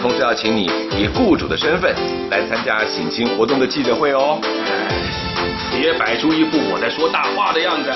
[0.00, 1.94] 同时要请你以雇主的身份
[2.30, 4.40] 来参加省亲活动的记者会哦。
[5.70, 7.92] 别摆出一副我在说大话的样子，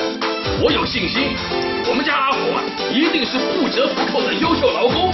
[0.62, 1.35] 我有信心，
[1.88, 5.11] 我们家阿红啊，一定是不折不扣的优秀劳工。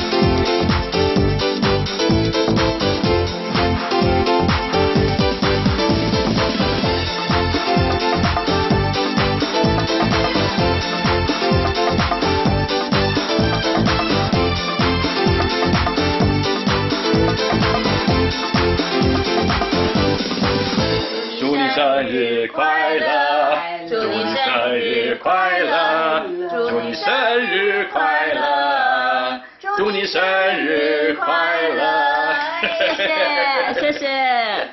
[21.75, 23.59] 生日快乐，
[23.89, 29.41] 祝你生日快乐，祝你生日快乐，
[29.77, 32.61] 祝你生日快乐。
[32.61, 34.69] 谢谢谢谢，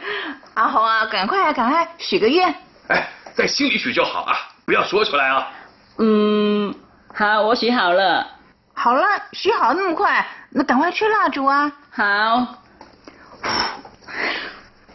[0.55, 2.53] 阿红啊，赶快赶快许个愿。
[2.89, 4.35] 哎，在心里许就好啊，
[4.65, 5.51] 不要说出来啊。
[5.99, 6.75] 嗯，
[7.15, 8.27] 好，我许好了。
[8.73, 11.71] 好了，许好那么快，那赶快吹蜡烛啊。
[11.91, 12.47] 好。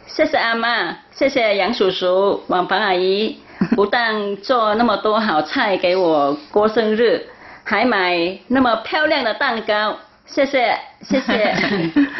[0.07, 3.37] 谢谢阿妈，谢谢杨叔叔、王房阿姨，
[3.75, 7.25] 不但做那么多好菜给我过生日，
[7.63, 11.55] 还买那么漂亮的蛋糕，谢谢谢谢。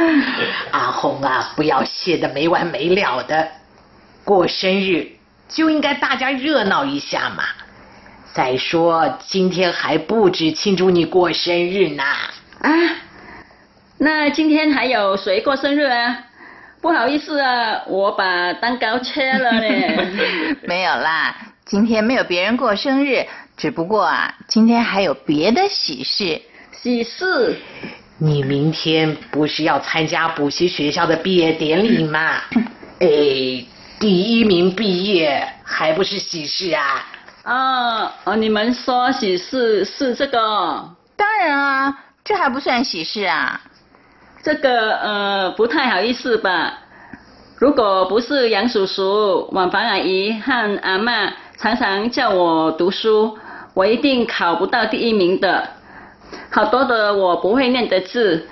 [0.71, 3.48] 阿红啊，不要谢的没完没了的，
[4.26, 5.08] 过生日
[5.48, 7.43] 就应该大家热闹一下嘛。
[8.34, 12.04] 再说今天还不止庆祝你过生日呢。
[12.04, 12.71] 啊，
[14.00, 16.17] 那今天还有谁过生日啊？
[16.86, 19.67] 不好意思啊，我把蛋糕切了呢。
[20.67, 23.26] 没有啦，今天没有别人过生日，
[23.58, 26.39] 只不过啊，今天还有别的喜事。
[26.71, 27.58] 喜事？
[28.19, 32.41] 你明天不是要参加补习学校的毕业典礼吗？
[33.02, 33.08] 哎，
[34.00, 37.04] 第一名毕业还不是喜事啊？
[37.41, 40.38] 啊哦，你们说喜事是这个？
[41.17, 43.60] 当然啊，这还不算喜事啊。
[44.45, 46.71] 这个呃不太好意思吧？
[47.58, 53.39] 如果不是杨叔叔、王房阿姨和阿妈常常叫我读书，
[53.73, 55.67] 我一定考不到第一名的。
[56.51, 58.47] 好多的我不会念的字，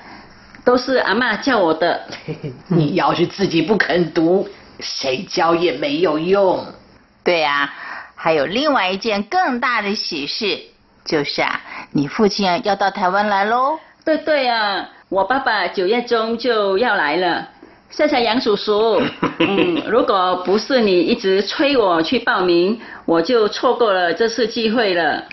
[0.66, 2.02] 都是阿妈教我的。
[2.70, 6.66] 你要是自己不肯读，谁教也没有用。
[7.24, 7.72] 对呀、
[8.16, 10.60] 还有另外一件更大的喜事，
[11.06, 13.78] 就是啊，你父亲要到台湾来喽。
[14.04, 17.48] 对对啊，我爸爸九月中就要来了。
[17.92, 19.00] 谢谢杨叔叔。
[19.38, 25.24] 嗯，如果不是你一直催我去报名，我就错过了这次机会了。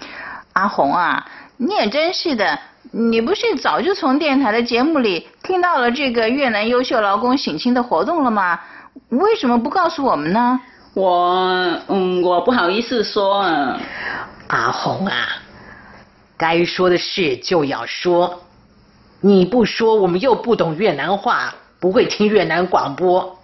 [0.53, 2.59] 阿红啊，你也真是的，
[2.91, 8.61] 你不是早就从电台的节目里听到了这个越南优秀劳工省亲的活动了吗？
[9.09, 10.61] 为什么不告诉我们呢？
[10.93, 13.81] 我嗯，我不好意思说啊。
[14.49, 15.15] 阿红啊，
[16.37, 18.43] 该说的事就要说，
[19.21, 23.39] 你不说我们又不懂越南话，不会听越南广播。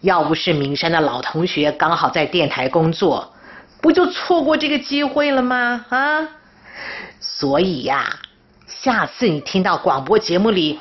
[0.00, 3.32] 要不是明山的老同学刚好在电台工作，
[3.80, 5.84] 不就错过这个机会了吗？
[5.90, 6.28] 啊，
[7.20, 8.18] 所以呀、
[8.66, 10.80] 下次你听到广播节目里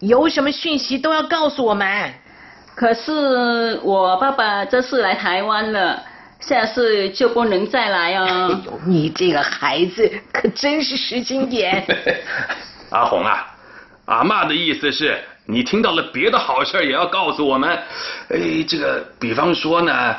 [0.00, 2.12] 有什么讯息都要告诉我们。
[2.74, 6.02] 可是我爸爸这次来台湾了，
[6.40, 8.60] 下次就不能再来哎哦。
[8.66, 11.84] 呦，你这个孩子可真是实心眼。
[12.90, 13.46] 阿红啊，
[14.08, 17.70] 阿妈的意思是你听到了别的好事儿也要告诉我们。
[18.30, 20.16] 哎，这个比方说呢，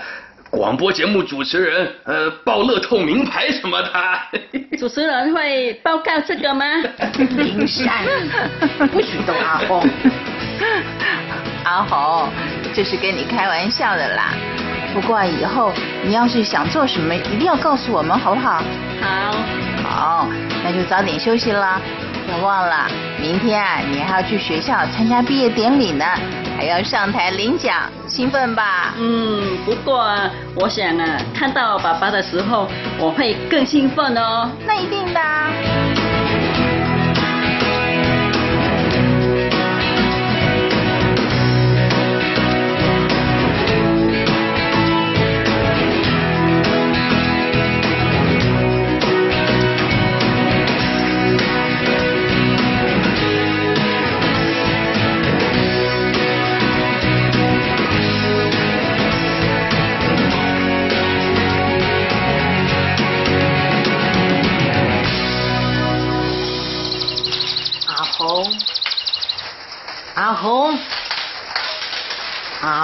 [0.51, 3.89] 广播节目主持人呃报乐透名牌什么的。
[4.77, 6.65] 主持人会报告这个吗？
[7.17, 8.05] 林山，
[8.91, 9.83] 不许动阿红。
[11.65, 12.29] 阿红，
[12.71, 14.35] 这是跟你开玩笑的啦。
[14.93, 15.73] 不过以后
[16.05, 18.61] 你要是想做什么，一定要告诉我们，好不好？
[19.01, 19.35] 好，
[19.83, 20.29] 好，
[20.63, 21.81] 那就早点休息啦。
[22.29, 22.87] 别忘了，
[23.19, 26.05] 明天啊，你还要去学校参加毕业典礼呢，
[26.55, 28.93] 还要上台领奖，兴奋吧？
[28.99, 32.67] 嗯，不过啊，我想啊，看到爸爸的时候，
[32.99, 34.47] 我会更兴奋哦。
[34.67, 35.19] 那一定的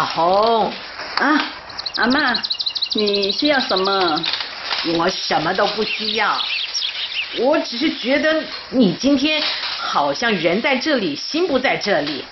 [0.05, 0.71] 阿红，
[1.17, 1.41] 啊，
[1.97, 2.35] 阿妈，
[2.93, 4.23] 你需要什么？
[4.99, 6.39] 我什么都不需要，
[7.39, 9.41] 我只是觉得你今天
[9.79, 12.23] 好像人在这里，心不在这里。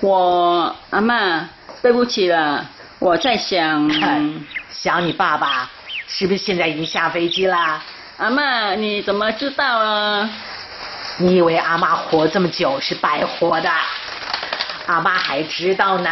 [0.00, 1.48] 我阿妈，
[1.80, 2.66] 对不起了，
[2.98, 3.90] 我在想，
[4.70, 5.70] 想你爸爸，
[6.06, 7.82] 是不是现在已经下飞机啦？
[8.18, 10.28] 阿妈，你怎么知道啊？
[11.16, 13.70] 你以为阿妈活这么久是白活的？
[14.84, 16.10] 阿妈还知道呢。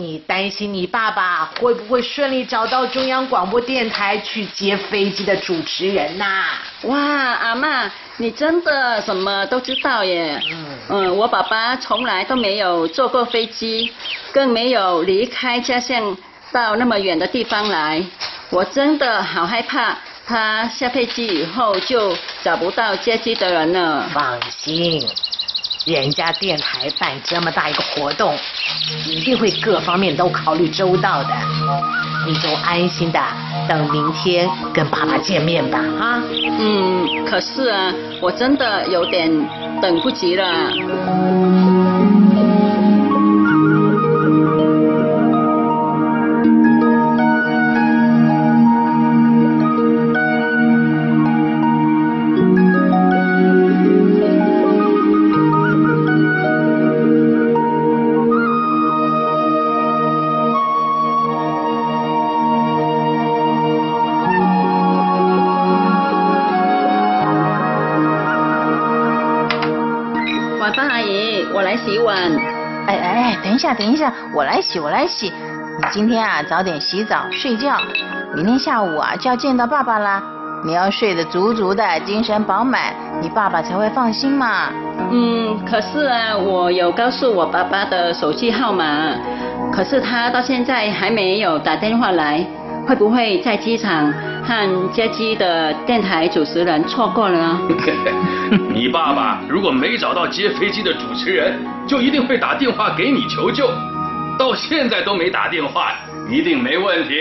[0.00, 6.44] 你担心你爸爸会不会顺利找到中央广播电台去接飞机的主持人呐？
[6.84, 10.42] 哇，阿妈，你真的什么都知道耶！
[10.50, 13.92] 嗯，嗯，我爸爸从来都没有坐过飞机，
[14.32, 16.16] 更没有离开家乡
[16.50, 18.02] 到那么远的地方来。
[18.48, 24.08] 我真的好害怕，他下飞机以后就找不到接机的人了。
[24.14, 25.06] 放心。
[25.86, 28.34] 人家电台办这么大一个活动，
[29.06, 31.30] 一定会各方面都考虑周到的。
[32.26, 33.18] 你就安心的
[33.66, 36.22] 等明天跟爸爸见面吧，啊？
[36.58, 39.30] 嗯，可是啊，我真的有点
[39.80, 40.44] 等不及了。
[73.70, 75.28] 下等一下，我来洗，我来洗。
[75.28, 77.76] 你今天啊，早点洗澡睡觉，
[78.34, 80.20] 明天下午啊就要见到爸爸啦。
[80.64, 82.92] 你要睡得足足的，精神饱满，
[83.22, 84.70] 你爸爸才会放心嘛。
[85.12, 89.14] 嗯，可是啊，我有告诉我爸爸的手机号码，
[89.72, 92.44] 可是他到现在还没有打电话来，
[92.88, 94.12] 会不会在机场
[94.42, 97.56] 和接机的电台主持人错过了？
[98.80, 101.52] 你爸爸如果没找到接飞机的主持人，
[101.86, 103.68] 就一定会打电话给你求救。
[104.38, 105.92] 到现在都没打电话，
[106.30, 107.14] 一定没问题。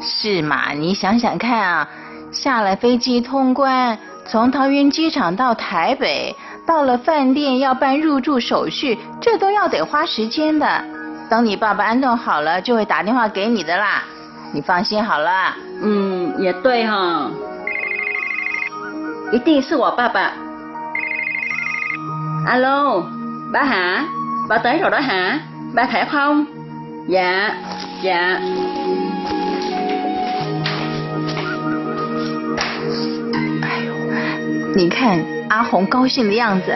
[0.00, 0.72] 是嘛？
[0.72, 1.88] 你想想看啊，
[2.32, 6.34] 下了飞机通关，从桃园机场到台北，
[6.66, 10.82] 到了饭店要办入住手续，这都要得花时间的。
[11.28, 14.04] 等你爸爸安顿好了，就会打电话给你的啦。
[14.54, 15.54] 你放心好了。
[15.82, 17.30] 嗯，也对哈，
[19.30, 20.32] 一定是我爸爸。
[22.48, 23.02] Alo,
[23.52, 24.04] ba hả?
[24.48, 25.40] Ba tới rồi đó hả?
[25.74, 26.44] Ba khỏe không?
[27.08, 27.54] Dạ,
[28.02, 28.38] dạ.
[33.62, 33.92] 哎呦，
[34.74, 35.18] 你看
[35.50, 36.74] 阿红高兴的样子，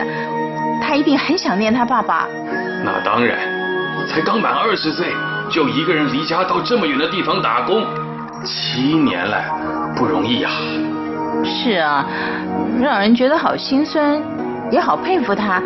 [0.79, 2.27] 他一定很想念他爸爸。
[2.85, 3.39] 那当然，
[4.07, 5.07] 才刚满二十岁，
[5.49, 7.83] 就一个人离家到这么远的地方打工，
[8.45, 9.43] 七年了，
[9.95, 10.51] 不容易呀。
[11.43, 12.05] 是啊，
[12.79, 14.21] 让人觉得好心酸。
[14.71, 15.61] 也好佩服他，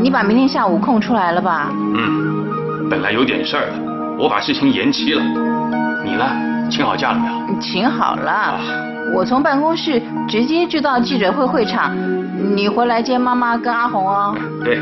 [0.00, 1.70] 你把明天下午空出来了吧？
[1.72, 3.72] 嗯，本来有点事儿的，
[4.18, 5.22] 我把事情延期了。
[6.04, 6.24] 你呢？
[6.70, 7.60] 请好假了没有？
[7.60, 8.58] 请好了，
[9.14, 11.94] 我从办公室直接就到记者会会场，
[12.56, 14.34] 你回来接妈妈跟阿红哦。
[14.64, 14.78] 对。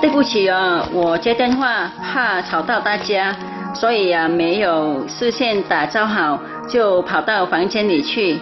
[0.00, 3.34] 对不起啊，我接电话怕吵到大家，
[3.74, 6.38] 所以呀没有事先打招好。
[6.68, 8.38] 就跑到房间里去，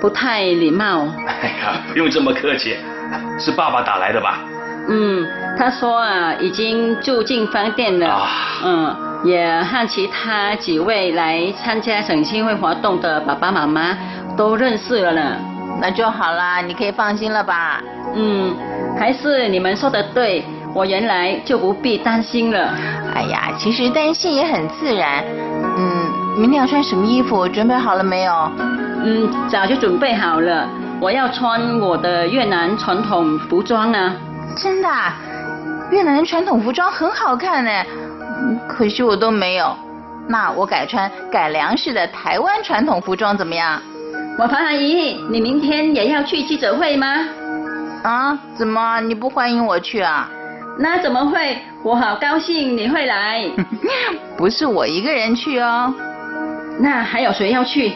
[0.00, 1.06] 不太礼貌。
[1.26, 2.76] 哎呀，不用这么客气，
[3.38, 4.40] 是爸爸打来的吧？
[4.88, 5.26] 嗯，
[5.58, 8.08] 他说啊，已经住进饭店了。
[8.08, 8.28] 啊。
[8.64, 13.96] 嗯，也和其他几位来参加省亲会活动的爸爸妈妈
[14.36, 15.36] 都认识了呢。
[15.80, 17.80] 那就好啦，你可以放心了吧？
[18.14, 18.54] 嗯，
[18.98, 20.44] 还是你们说的对，
[20.74, 22.74] 我原来就不必担心了。
[23.14, 25.24] 哎呀，其实担心也很自然。
[26.36, 26.40] 嗯。
[26.40, 27.48] 明天要穿什么衣服？
[27.48, 28.32] 准备好了没有？
[29.02, 30.68] 嗯，早就准备好了。
[31.00, 34.14] 我要穿我的越南传统服装啊！
[34.56, 34.88] 真的？
[35.90, 37.70] 越南的传统服装很好看呢，
[38.68, 39.74] 可惜我都没有。
[40.28, 43.80] 那我改穿改良式的台湾传统服装怎么样？
[44.38, 47.24] 我潘阿姨，你明天也要去记者会吗？
[48.04, 48.38] 啊？
[48.54, 50.28] 怎么你不欢迎我去啊？
[50.78, 51.58] 那怎么会？
[51.82, 53.42] 我好高兴你会来。
[54.36, 55.92] 不是我一个人去哦。
[56.82, 57.92] 那还有谁要去？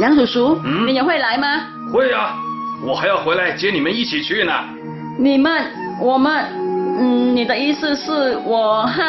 [0.00, 1.60] 杨叔叔，你也会来吗？
[1.92, 2.36] 会啊，
[2.82, 4.52] 我还要回来接你们一起去呢。
[5.18, 5.64] 你们，
[6.00, 6.44] 我们，
[7.00, 9.02] 嗯，你的意思是我和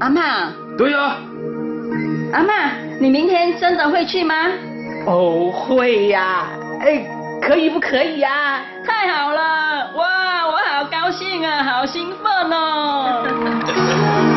[0.00, 0.50] 阿妈？
[0.76, 1.16] 对呀。
[2.32, 4.34] 阿妈，你明天真的会去吗？
[5.06, 6.48] 哦，会呀。
[6.80, 7.06] 哎，
[7.40, 8.60] 可以不可以呀？
[8.84, 14.32] 太好了，哇，我好高兴啊，好兴奋哦！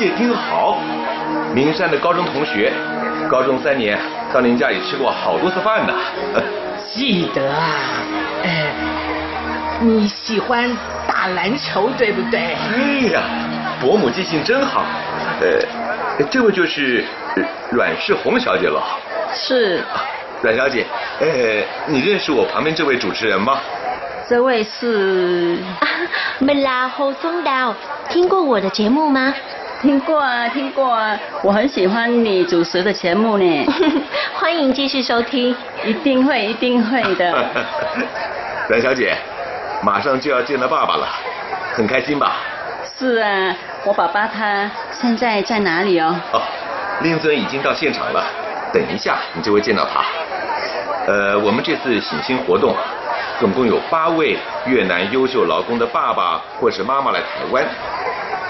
[0.00, 0.78] 谢丁豪，
[1.52, 2.72] 名山的高中同学，
[3.28, 3.98] 高中三年
[4.32, 5.92] 到您家里吃过好多次饭呢。
[6.94, 7.60] 记得啊，
[8.42, 8.72] 哎，
[9.80, 10.74] 你喜欢
[11.06, 12.40] 打篮球对不对？
[12.40, 13.20] 哎呀，
[13.78, 14.86] 伯母记性真好。
[15.42, 17.04] 呃，这位就是
[17.36, 18.82] 呃阮世红小姐了。
[19.34, 19.84] 是，
[20.40, 20.86] 阮小姐，
[21.20, 21.28] 呃，
[21.86, 23.58] 你认识我旁边这位主持人吗？
[24.26, 25.58] 这位是
[26.40, 27.74] Đào,
[28.08, 29.34] 听过我的节目吗？
[29.80, 33.66] 听过啊，听过啊，我很喜欢你主持的节目呢。
[34.38, 35.56] 欢迎继续收听。
[35.82, 37.32] 一定会，一定会的。
[38.68, 39.16] 阮小姐，
[39.82, 41.08] 马上就要见到爸爸了，
[41.72, 42.36] 很开心吧？
[42.98, 43.56] 是啊，
[43.86, 46.14] 我爸爸他现在在哪里哦？
[46.34, 46.42] 哦，
[47.00, 48.22] 令尊已经到现场了，
[48.74, 50.04] 等一下你就会见到他。
[51.10, 52.76] 呃，我们这次醒心活动，
[53.38, 57.64] 总共有八位越南优秀劳工的爸爸或是妈妈来台湾，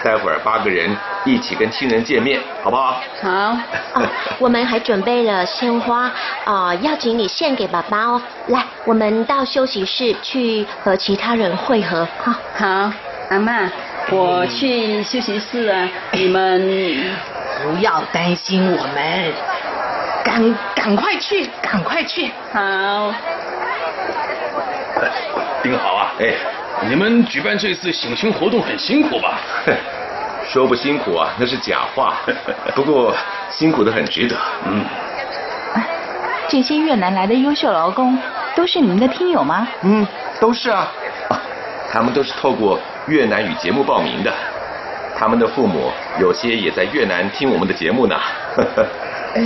[0.03, 3.01] 待会儿八个人一起跟亲人见面，好不好？
[3.22, 3.28] 好。
[3.94, 4.03] 哦，
[4.38, 6.11] 我们还准备了鲜花，
[6.44, 8.22] 啊、要请你献给爸爸哦。
[8.46, 12.07] 来，我们到休息室去和其他人会合。
[12.18, 12.92] 好，好，
[13.30, 13.70] 阿妈，
[14.11, 17.16] 我去休息室啊，你们
[17.62, 19.32] 不要担心我们，
[20.24, 22.30] 赶赶快去，赶快去。
[22.53, 23.12] 好。
[25.62, 26.34] 丁豪啊，哎，
[26.88, 29.38] 你们举办这次醒星活动很辛苦吧？
[29.66, 29.74] 哼
[30.48, 32.16] 说不辛苦啊，那是假话。
[32.74, 33.14] 不过
[33.50, 34.36] 辛苦的很值得。
[34.66, 34.84] 嗯，
[36.48, 38.18] 这些越南来的优秀劳工
[38.56, 39.68] 都是你们的听友吗？
[39.82, 40.06] 嗯，
[40.40, 40.90] 都是啊。
[41.28, 41.40] 啊，
[41.92, 44.32] 他们都是透过越南语节目报名的，
[45.16, 48.16] 他们的父母有些也在越南听我们的节目呢。
[49.34, 49.42] 呃，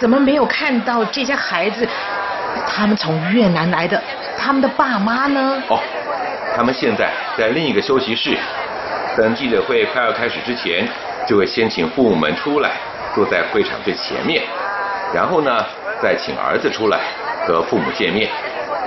[0.00, 1.86] 怎么没有看到这些孩子？
[2.66, 4.02] 他们从越南来的，
[4.36, 5.62] 他们的爸妈呢？
[5.68, 5.78] 哦，
[6.56, 8.34] 他们现在在另一个休息室，
[9.14, 10.88] 等记者会快要开始之前，
[11.28, 12.70] 就会先请父母们出来，
[13.14, 14.42] 坐在会场最前面，
[15.14, 15.62] 然后呢，
[16.00, 17.00] 再请儿子出来
[17.46, 18.30] 和父母见面。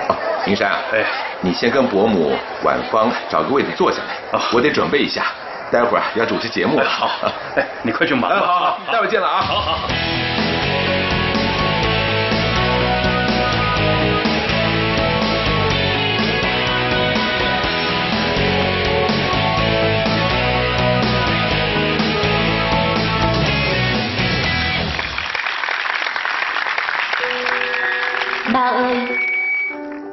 [0.08, 0.16] 哦，
[0.48, 1.06] 林山啊，哎，
[1.42, 5.26] 你先跟伯母婉芳找个位子坐下来，哦我得准备一下，
[5.72, 6.90] 待会儿要主持节目了。
[6.90, 7.12] 好，
[7.56, 8.36] 哎，你快去忙吧。
[8.36, 9.42] 哎 好好，待会儿见了啊。
[9.42, 10.29] 好好好。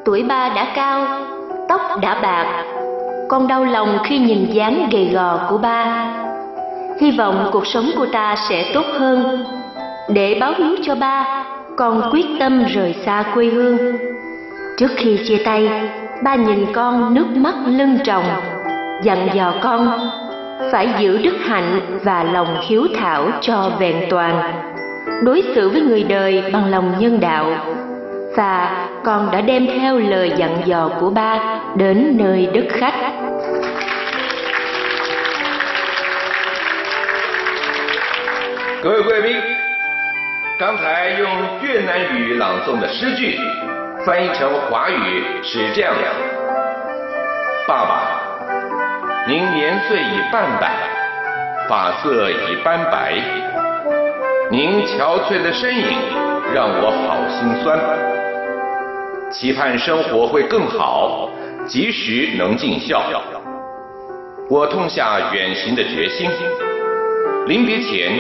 [0.07, 1.07] Tuổi ba đã cao,
[1.69, 2.65] tóc đã bạc,
[3.29, 6.07] con đau lòng khi nhìn dáng gầy gò của ba.
[7.01, 9.45] Hy vọng cuộc sống của ta sẽ tốt hơn.
[10.09, 11.45] Để báo hiếu cho ba,
[11.77, 13.97] con quyết tâm rời xa quê hương.
[14.79, 15.91] Trước khi chia tay,
[16.23, 18.25] ba nhìn con nước mắt lưng tròng,
[19.03, 20.11] dặn dò con
[20.73, 24.63] phải giữ đức hạnh và lòng hiếu thảo cho vẹn toàn
[25.23, 27.51] đối xử với người đời bằng lòng nhân đạo
[28.37, 31.39] và con đã đem theo lời dặn dò của ba
[31.75, 32.95] đến nơi đất khách
[38.83, 39.37] “各位贵宾，
[40.59, 41.29] 刚才用
[41.63, 43.39] 越南语朗诵的诗句，
[44.07, 46.03] 翻译成华语是这样的：
[47.67, 48.21] 爸爸，
[49.27, 50.71] 您年岁已半百，
[51.69, 53.15] 发色已斑白，
[54.51, 55.99] 您憔悴的身影
[56.55, 57.79] 让我好心酸。
[59.31, 61.29] 期盼生活会更好，
[61.67, 63.03] 及时能尽孝。
[64.49, 66.31] 我痛下远行的决心。
[67.47, 68.13] 临别前，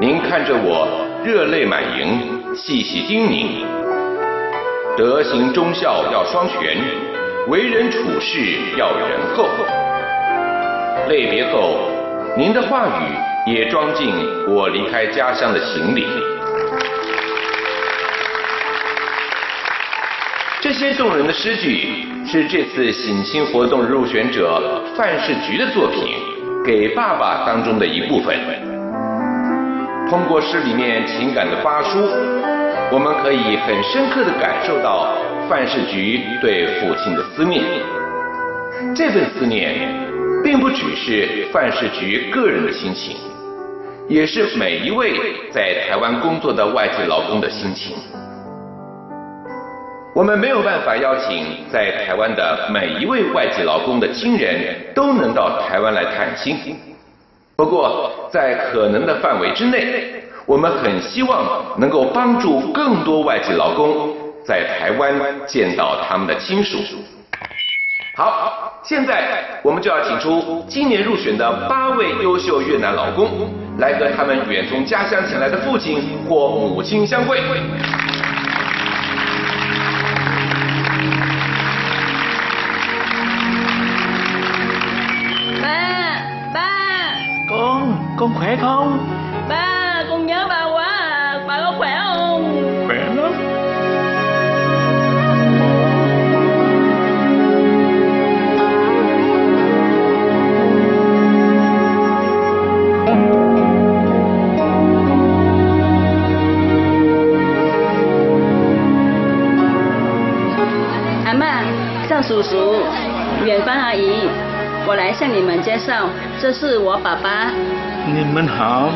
[0.00, 0.86] 您看着我
[1.24, 3.64] 热泪满盈，细细叮咛：
[4.96, 6.76] 德行忠孝要双全，
[7.48, 8.38] 为人处事
[8.76, 9.48] 要仁厚。
[11.08, 11.90] 泪别后，
[12.36, 14.14] 您的话语也装进
[14.48, 16.06] 我离开家乡的行李。
[20.72, 26.16] 这些动人的诗句是这次省亲活动入选者范世菊的作品
[26.64, 28.34] 《给爸爸》当中的一部分。
[30.08, 32.08] 通过诗里面情感的发抒，
[32.90, 35.14] 我们可以很深刻的感受到
[35.46, 37.62] 范世菊对父亲的思念。
[38.96, 39.74] 这份思念，
[40.42, 43.14] 并不只是范世菊个人的心情，
[44.08, 45.20] 也是每一位
[45.50, 47.94] 在台湾工作的外籍劳工的心情。
[50.14, 56.54] 我们没有办法邀请在台湾的每一位外籍劳工的亲人都能到台湾来探亲。
[57.56, 65.14] 不过，在可能的范围之内，我们很希望能够帮助更多外籍劳工在台湾
[65.46, 66.76] 见到他们的亲属。
[68.14, 73.48] 好，现在我们就要请出今年入选的八位优秀越南劳工，
[73.78, 77.40] 来和他们远从家乡前来的父亲或母亲相会。
[88.52, 88.98] Khỏe không?
[89.48, 91.40] Ba, con nhớ ba quá à.
[91.46, 92.86] Ba có khỏe không?
[92.86, 93.32] Khỏe lắm.
[111.24, 111.64] À mà,
[112.08, 112.82] Zhao 叔叔，
[113.44, 114.28] 远方阿姨，
[114.84, 116.08] 我来向你们介绍，
[116.40, 117.50] 这是我爸爸。
[118.06, 118.90] 你们好。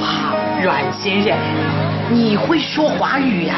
[0.00, 1.32] 哇，阮先生，
[2.10, 3.54] 你会说华语呀？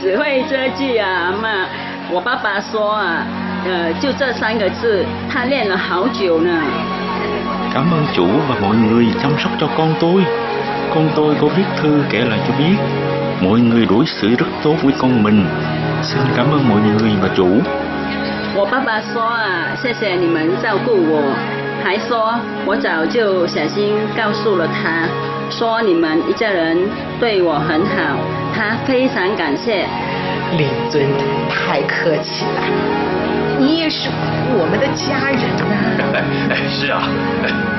[0.00, 1.66] 只会这句啊，妈。
[2.10, 3.22] 我爸爸说啊，
[3.66, 6.50] 呃，就这三个字，他练了好久呢。
[7.74, 10.24] Cảm ơn chủ và mọi người chăm sóc cho con tôi.
[10.94, 12.76] Con tôi có viết thư kể lại cho biết.
[13.42, 15.46] Mọi người đối xử rất tốt với con mình.
[16.02, 17.46] Xin cảm ơn mọi người và chủ.
[18.52, 21.22] 我爸爸说啊，谢谢你们照顾我，
[21.84, 22.34] 还说
[22.66, 25.06] 我早就小心告诉了他，
[25.48, 26.76] 说你们一家人
[27.20, 28.18] 对我很好，
[28.52, 29.86] 他非常感谢。
[30.58, 31.06] 令尊
[31.48, 32.60] 太客气了，
[33.56, 34.10] 你也是
[34.58, 35.40] 我们的家人
[35.70, 36.18] 呐。
[36.50, 37.06] 哎，是啊，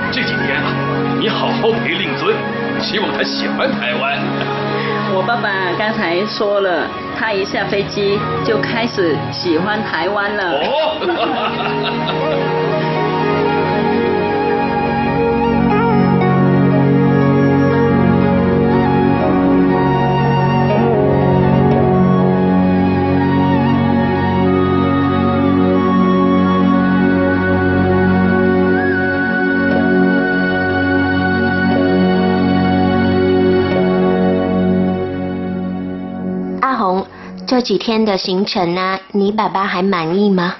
[0.09, 0.71] 这几天啊，
[1.19, 2.33] 你好好陪令尊，
[2.79, 4.17] 希望他喜欢台湾。
[5.13, 6.87] 我爸爸刚才说了，
[7.21, 10.59] 他一下飞机就开始喜欢台湾了。
[10.65, 12.67] 哦。
[37.61, 40.55] 这几天的行程呢，你爸爸还满意吗？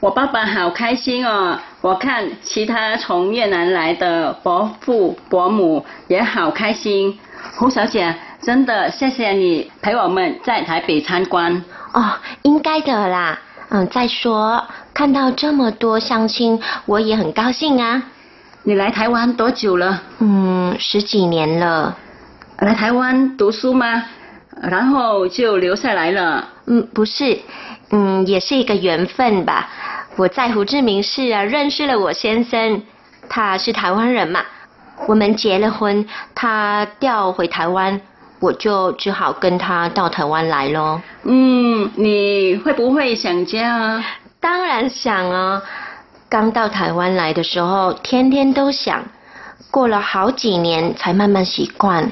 [0.00, 1.58] 我爸爸好开心哦！
[1.82, 7.18] 我看其他从越南来的伯父伯母也好开心。
[7.58, 11.62] 胡小姐，真的谢谢你陪我们在台北参观。
[11.92, 13.38] 哦，应该的啦。
[13.68, 14.64] 嗯，再说
[14.94, 18.04] 看到这么多乡亲，我也很高兴啊。
[18.62, 20.02] 你来台湾多久了？
[20.20, 21.94] 嗯，十几年了。
[22.60, 24.04] 来台湾读书吗？
[24.62, 26.48] 然后就留下来了。
[26.66, 27.40] 嗯，不是，
[27.90, 29.68] 嗯，也是一个缘分吧。
[30.16, 32.82] 我在胡志明市啊认识了我先生，
[33.28, 34.40] 他是台湾人嘛。
[35.08, 38.00] 我们结了婚，他调回台湾，
[38.38, 41.02] 我就只好跟他到台湾来咯。
[41.24, 44.04] 嗯，你会不会想家啊？
[44.40, 45.62] 当然想啊。
[46.28, 49.04] 刚到台湾来的时候，天天都想，
[49.70, 52.10] 过了好几年才慢慢习惯。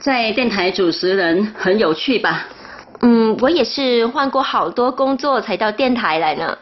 [0.00, 2.46] 在电台主持人很有趣吧？
[3.02, 6.56] 嗯，我也是换过好多工作才到电台来呢。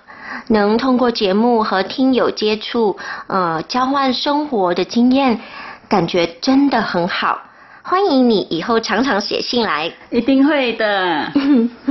[0.48, 2.96] 能通过节目和听友接触，
[3.28, 5.40] 呃，交换生活的经验，
[5.88, 7.40] 感觉真的很好。
[7.82, 11.32] 欢迎你以后常常写信来，一定会的。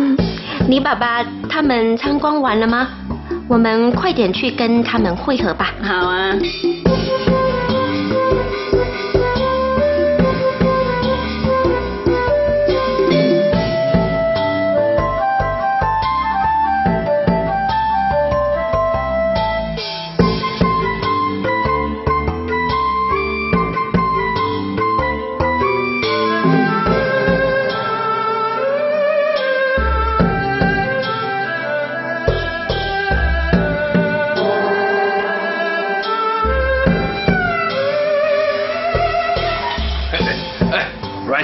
[0.67, 2.89] 你爸爸他们参观完了吗？
[3.47, 5.73] 我们快点去跟他们会合吧。
[5.81, 6.33] 好啊。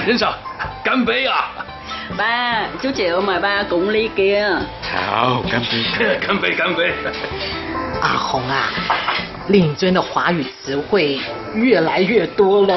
[0.04, 0.30] 先生，
[0.84, 1.50] 干杯啊！
[2.18, 4.60] 爸，chú triệu mời ba cùng ly kia.
[4.82, 6.92] Chào, 干杯，干杯，干杯。
[8.02, 8.68] 阿红啊，
[9.48, 11.18] 令尊的华语词汇
[11.54, 12.76] 越来越多喽。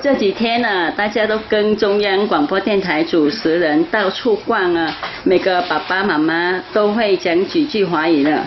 [0.00, 4.90] 这几天呢，大家都跟中央广播电台主持人到处逛啊，
[5.24, 8.40] 每个爸爸妈妈都会讲几句华语了。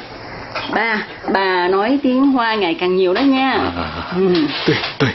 [0.74, 1.00] Ba,
[1.34, 3.60] bà nói tiếng Hoa ngày càng nhiều đó nha.
[4.16, 4.48] Ừ.
[4.66, 5.10] 对对，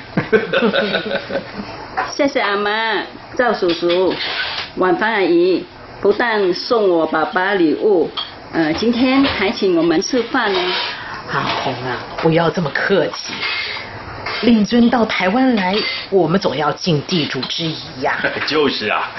[2.09, 3.03] 谢谢阿妈、
[3.37, 4.15] 赵叔叔、
[4.77, 5.65] 晚芳阿姨，
[6.01, 8.11] 不但送我爸爸礼物，
[8.53, 10.59] 呃，今天还请我们吃饭呢。
[11.33, 13.35] 阿红啊，不要这么客气。
[14.43, 15.77] 令尊到台湾来，
[16.11, 18.17] 我们总要尽地主之谊呀。
[18.47, 19.11] 就是啊，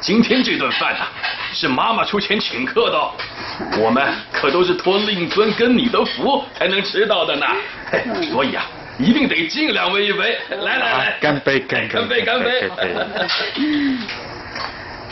[0.00, 1.08] 今天这顿饭啊，
[1.52, 3.10] 是妈妈出钱请客的哦，
[3.78, 4.02] 我们
[4.32, 7.46] 可都是托令尊跟你的福才能吃到的呢。
[8.32, 8.64] 所以啊，
[8.97, 10.37] 一定得尽量喂一喂。
[10.49, 12.69] 来来来，干杯干干杯干杯！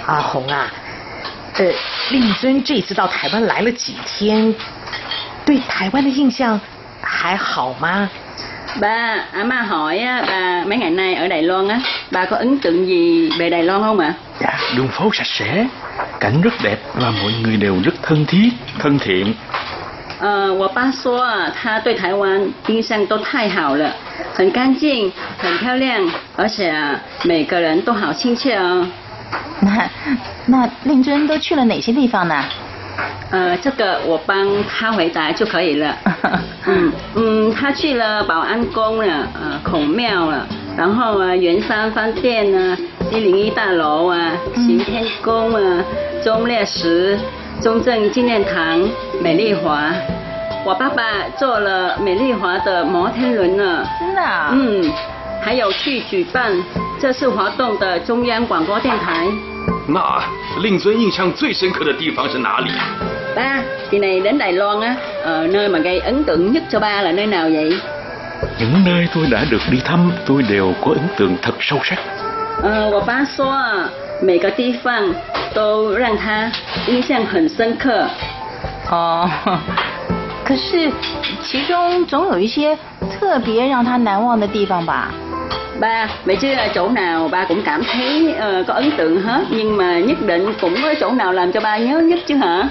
[0.06, 0.72] 阿红啊，
[1.58, 1.66] 呃，
[2.12, 4.54] 令尊这次到台湾来了几天，
[5.46, 6.60] 对台湾的印象
[7.02, 8.10] 还好吗？
[8.80, 11.80] Ba, à ma hỏi á, bà mấy ngày nay ở Đài Loan á,
[12.12, 14.14] bà có ấn tượng gì về Đài Loan không ạ?
[14.40, 15.68] Dạ, đường phố sạch sẽ,
[16.20, 18.50] cảnh rất đẹp và mọi người đều rất thân thiết,
[18.80, 19.34] thân thiện.
[20.23, 23.93] 呃，我爸说啊，他对台湾印象都太好了，
[24.33, 26.01] 很干净，很漂亮，
[26.37, 28.87] 而且啊，每个人都好亲切哦。
[29.61, 29.91] 那
[30.47, 32.45] 那令尊都去了哪些地方呢？
[33.33, 35.97] 呃，这个我帮他回答就可以了。
[36.67, 40.47] 嗯嗯，他去了保安宫了，呃，孔庙了，
[40.77, 42.79] 然后啊，圆山饭店啊，
[43.11, 45.85] 一零一大楼啊，行天宫啊，
[46.23, 47.19] 忠烈祠、
[47.62, 48.80] 中正纪念堂、
[49.22, 49.92] 美丽华。
[50.66, 51.04] 我爸爸
[51.38, 53.86] 坐了美丽华的摩天轮呢。
[54.00, 54.50] 真的、啊？
[54.54, 54.92] 嗯，
[55.42, 56.52] 还有去举办
[57.00, 59.28] 这次活动的中央广播电台。
[59.88, 60.22] 那
[60.62, 62.84] 令尊印象最深刻的地方是哪里啊？
[63.36, 66.80] Ba, kỳ này đến Đài Loan á, ờ, nơi mà gây ấn tượng nhất cho
[66.80, 67.80] ba là nơi nào vậy?
[68.60, 71.98] Những nơi tôi đã được đi thăm, tôi đều có ấn tượng thật sâu sắc.
[72.64, 73.90] 呃，我爸说啊，
[74.22, 75.14] 每个地方
[75.54, 76.52] 都让他
[76.88, 78.08] 印象很深刻。
[78.90, 79.30] 哦，
[80.46, 80.92] 可是
[81.44, 82.78] 其中总有一些
[83.20, 85.12] 特别让他难忘的地方吧？
[85.80, 89.78] Ba, vậy chứ chỗ nào ba cũng cảm thấy ờ, có ấn tượng hết, nhưng
[89.78, 92.64] mà nhất định cũng có chỗ nào làm cho ba nhớ nhất chứ hả?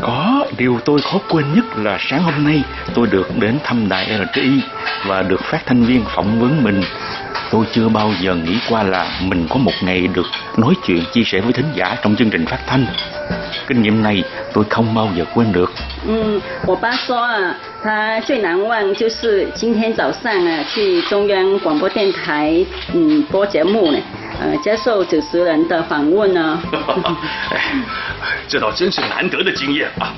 [0.00, 2.62] Có, điều tôi khó quên nhất là sáng hôm nay
[2.94, 4.60] tôi được đến thăm đài RTI
[5.06, 6.82] và được phát thanh viên phỏng vấn mình.
[7.50, 11.24] Tôi chưa bao giờ nghĩ qua là mình có một ngày được nói chuyện chia
[11.24, 12.86] sẻ với thính giả trong chương trình phát thanh.
[13.67, 15.71] Kinh nghiệm này tôi không bao giờ quên được.
[16.07, 22.63] 嗯，我爸说啊，他最难忘就是今天早上啊去中央广播电台
[22.93, 23.99] 嗯播节目呢，
[24.39, 26.61] 呃接受主持人的访问呢。
[27.49, 27.73] 哎，
[28.47, 30.13] 这倒真是难得的经验啊！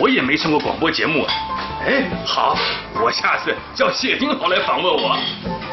[0.00, 1.32] 我也没上过广播节目啊。
[1.88, 2.54] 哎，好，
[3.02, 5.16] 我下次叫谢丁豪来访问我。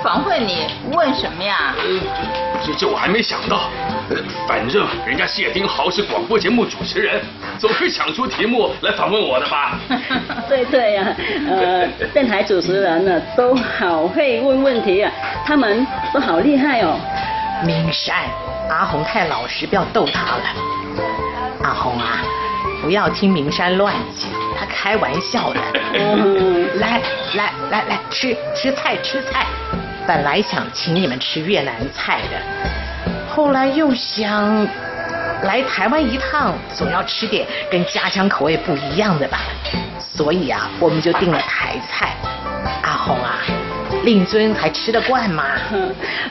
[0.02, 1.76] 访问你问什么呀？
[2.66, 3.70] 这这我还没想到，
[4.10, 4.16] 呃
[4.48, 7.22] 反正人家谢丁豪是广播节目主持人，
[7.60, 9.78] 总是想出题目来访问我的吧？
[10.48, 11.14] 对对呀、
[11.50, 15.12] 呃，电台主持人呢都好会问问题啊，
[15.46, 16.98] 他们都好厉害哦。
[17.66, 18.24] 明山，
[18.70, 20.44] 阿红太老实，不要逗他了。
[21.62, 22.22] 阿红啊，
[22.82, 25.60] 不要听明山乱讲，他开玩笑的。
[25.94, 27.02] 嗯来
[27.36, 29.46] 来来来，吃吃菜吃菜。
[30.08, 32.38] 本来想请你们吃越南菜的，
[33.28, 34.68] 后来又想
[35.44, 39.40] 来台湾一趟，总要吃点跟家乡口味不一样的吧。
[40.16, 42.16] 所以啊，我们就订了台菜。
[42.84, 43.40] 阿红啊，
[44.04, 45.44] 令尊还吃得惯吗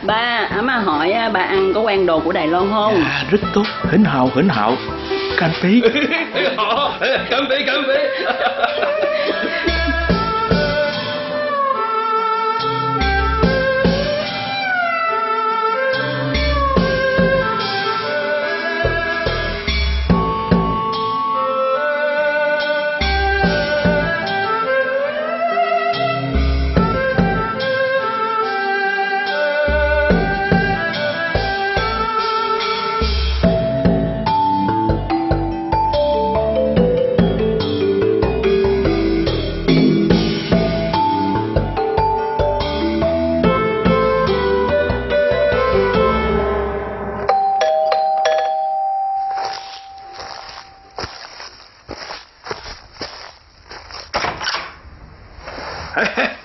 [0.06, 2.94] ？Ba, à mà hỏi á, bà ăn có quen đồ của Đài Loan không?
[2.94, 4.76] À, rất tốt, hỉnh hào, hỉnh hào.
[5.36, 5.82] 干杯！
[6.56, 7.92] 好，哎，干杯，干杯！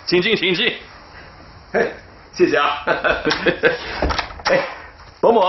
[0.09, 0.73] 请进，请进。
[1.71, 1.93] 嘿，
[2.33, 2.81] 谢谢啊。
[4.49, 4.65] 哎，
[5.21, 5.43] 伯母，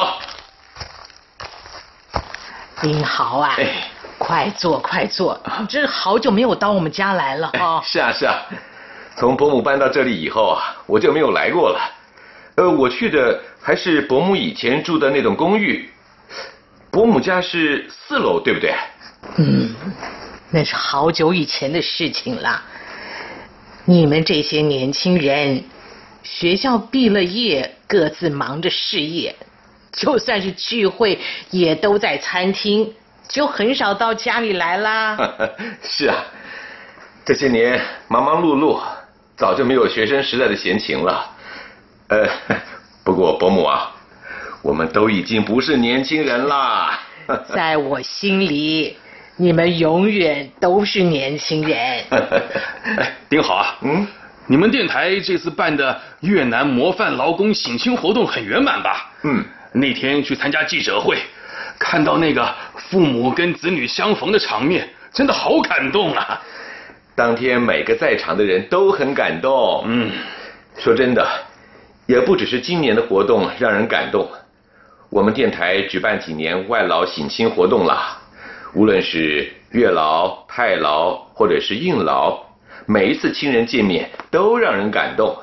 [2.82, 3.56] 丁豪啊，
[4.18, 7.80] 快坐快坐，你这好久没有到我们家来了哎哦。
[7.82, 8.36] 是啊是啊，
[9.16, 11.80] 从伯母搬到这里以后啊，我就没有来过了。
[12.56, 15.90] 呃，我去的还是伯母以前住的那栋公寓。
[16.90, 18.74] 伯母家是四楼，对不对？
[19.38, 19.74] 嗯，
[20.50, 22.62] 那是好久以前的事情了。
[23.90, 25.64] 你们这些年轻人，
[26.22, 29.34] 学校毕了业，各自忙着事业，
[29.92, 31.18] 就算是聚会，
[31.50, 32.94] 也都在餐厅，
[33.28, 35.18] 就很少到家里来啦。
[35.82, 36.14] 是啊，
[37.26, 38.80] 这些年忙忙碌碌，
[39.36, 41.28] 早就没有学生时代的闲情了。
[42.10, 42.28] 呃，
[43.02, 43.96] 不过伯母啊。
[44.62, 47.00] 我们都已经不是年轻人啦，
[47.52, 48.96] 在我心里，
[49.40, 51.78] 你们永远都是年轻人。
[52.98, 54.06] 哎，丁好啊，嗯，
[54.46, 59.10] 你们电台这次办的越南模范劳工省亲活动很圆满吧？
[59.22, 61.16] 嗯，那天去参加记者会，
[61.78, 66.38] 看到那个父母跟子女相逢的场面，真的好感动啊！
[67.16, 69.82] 当天每个在场的人都很感动。
[69.86, 70.10] 嗯，
[70.76, 71.26] 说真的，
[72.04, 74.28] 也不只是今年的活动让人感动。
[75.08, 78.19] 我们电台举办几年外劳省亲活动了，
[78.72, 82.40] 无论是月老、太老或者是应老，
[82.86, 85.36] 每一次亲人见面都让人感动。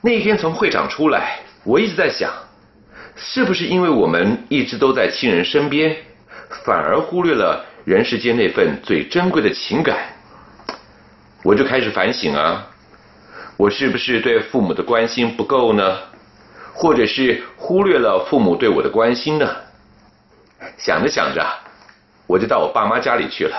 [0.00, 2.32] 那天从会场出来，我一直在想，
[3.16, 5.96] 是不是因为我们一直都在亲人身边，
[6.64, 9.96] 反而忽略了人世间那份最珍贵的情感？
[11.42, 12.64] 我就开始反省啊，
[13.56, 15.98] 我是不是对父母的关心不够呢？
[16.72, 19.56] 或者是忽略了父母对我的关心呢？
[20.76, 21.44] 想着想着，
[22.28, 23.56] 我就到我爸妈家里去了。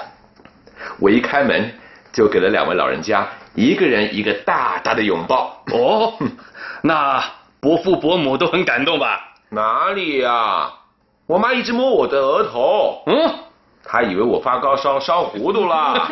[1.00, 1.74] 我一开门，
[2.14, 5.62] 就给了两位老人家一个人一个大大的拥抱。
[5.74, 6.14] 哦，
[6.84, 7.22] 那
[7.60, 9.20] 伯父伯母都很感动吧？
[9.50, 10.72] 哪里呀？
[11.26, 13.04] 我妈一直摸我的额头。
[13.08, 13.34] 嗯，
[13.84, 16.08] 她以为我发高烧烧糊涂了。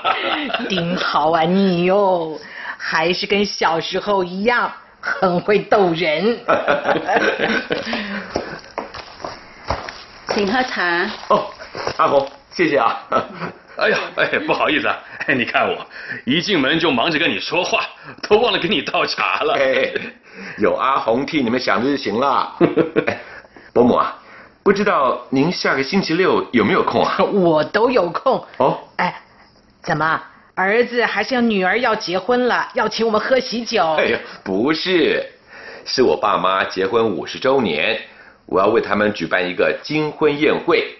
[0.68, 2.38] 丁好啊，你哟，
[2.76, 4.72] 还是跟小时候一样。
[5.02, 6.38] 很会逗人
[10.28, 11.08] 请喝茶。
[11.28, 11.46] 哦，
[11.98, 13.00] 阿红，谢谢啊。
[13.76, 15.86] 哎呀，哎，不好意思啊，哎，你看我
[16.26, 17.82] 一进门就忙着跟你说话，
[18.28, 19.54] 都忘了给你倒茶了。
[19.54, 19.90] 哎，
[20.58, 22.54] 有阿红替你们想着就行了。
[23.72, 24.18] 伯母啊，
[24.62, 27.16] 不知道您下个星期六有没有空啊？
[27.32, 28.44] 我都有空。
[28.58, 29.22] 哦，哎，
[29.82, 30.20] 怎么？
[30.56, 33.94] 儿子还是要女儿要结婚了，要请我们喝喜酒。
[33.94, 35.24] 哎呀，不是，
[35.86, 37.98] 是我爸妈结婚五十周年，
[38.44, 40.98] 我要为他们举办一个金婚宴会，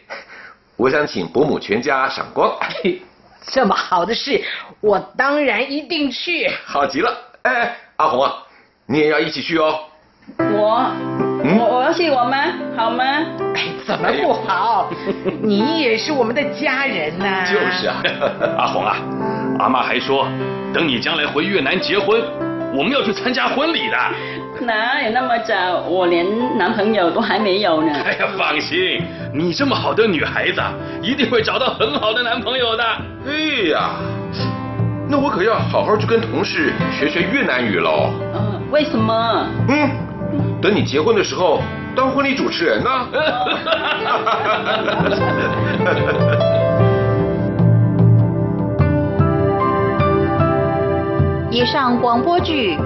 [0.80, 2.50] 我想请伯母全家赏光。
[3.52, 4.42] 这么好的事，
[4.80, 6.50] 我当然一定去。
[6.64, 8.32] 好极了，哎，阿红啊，
[8.86, 9.78] 你也要一起去哦。
[10.38, 10.90] 我，
[11.58, 12.74] 我我要去我们？
[12.78, 13.04] 好吗？
[13.54, 14.90] 哎，怎么不好？
[15.42, 17.44] 你也是我们的家人呐。
[17.44, 18.02] 就是啊，
[18.56, 18.96] 阿红啊。
[19.58, 20.26] 阿妈还说，
[20.72, 22.22] 等你将来回越南结婚，
[22.74, 23.96] 我们要去参加婚礼的。
[24.60, 25.80] 哪有那么早？
[25.88, 26.26] 我连
[26.58, 27.92] 男朋友都还没有呢。
[28.04, 29.02] 哎呀，放心，
[29.32, 30.60] 你这么好的女孩子，
[31.02, 32.84] 一定会找到很好的男朋友的。
[33.26, 33.32] 哎
[33.72, 33.94] 呀，
[35.08, 38.10] 那我可要好好去跟同事学学越南语喽。
[38.34, 39.46] 嗯，为什么？
[39.68, 39.90] 嗯，
[40.60, 41.62] 等你结婚的时候
[41.96, 42.90] 当婚礼主持人呢。
[51.52, 52.76] 以上广播剧《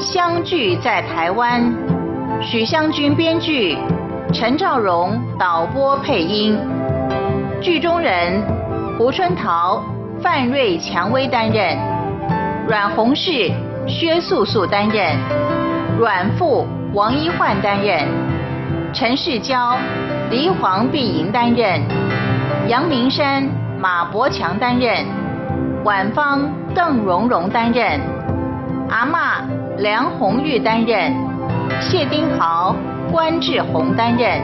[0.00, 1.62] 相聚在台湾》，
[2.42, 3.76] 许湘君编剧，
[4.32, 6.58] 陈兆荣导播配音。
[7.60, 8.42] 剧中人
[8.96, 9.84] 胡春桃、
[10.22, 11.76] 范瑞蔷薇担任，
[12.66, 13.52] 阮红氏、
[13.86, 15.14] 薛素素担任，
[15.98, 18.08] 阮富、王一焕担任，
[18.94, 19.76] 陈世娇、
[20.30, 21.78] 黎黄碧莹担任，
[22.68, 23.46] 杨明山、
[23.78, 25.04] 马伯强担任，
[25.84, 26.40] 婉芳。
[26.72, 28.00] 邓蓉蓉担任，
[28.88, 29.42] 阿嬷
[29.80, 31.10] 梁红玉担任，
[31.80, 32.76] 谢丁豪、
[33.10, 34.42] 关志宏担任。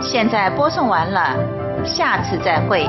[0.00, 1.36] 现在播送完了，
[1.84, 2.88] 下次再会。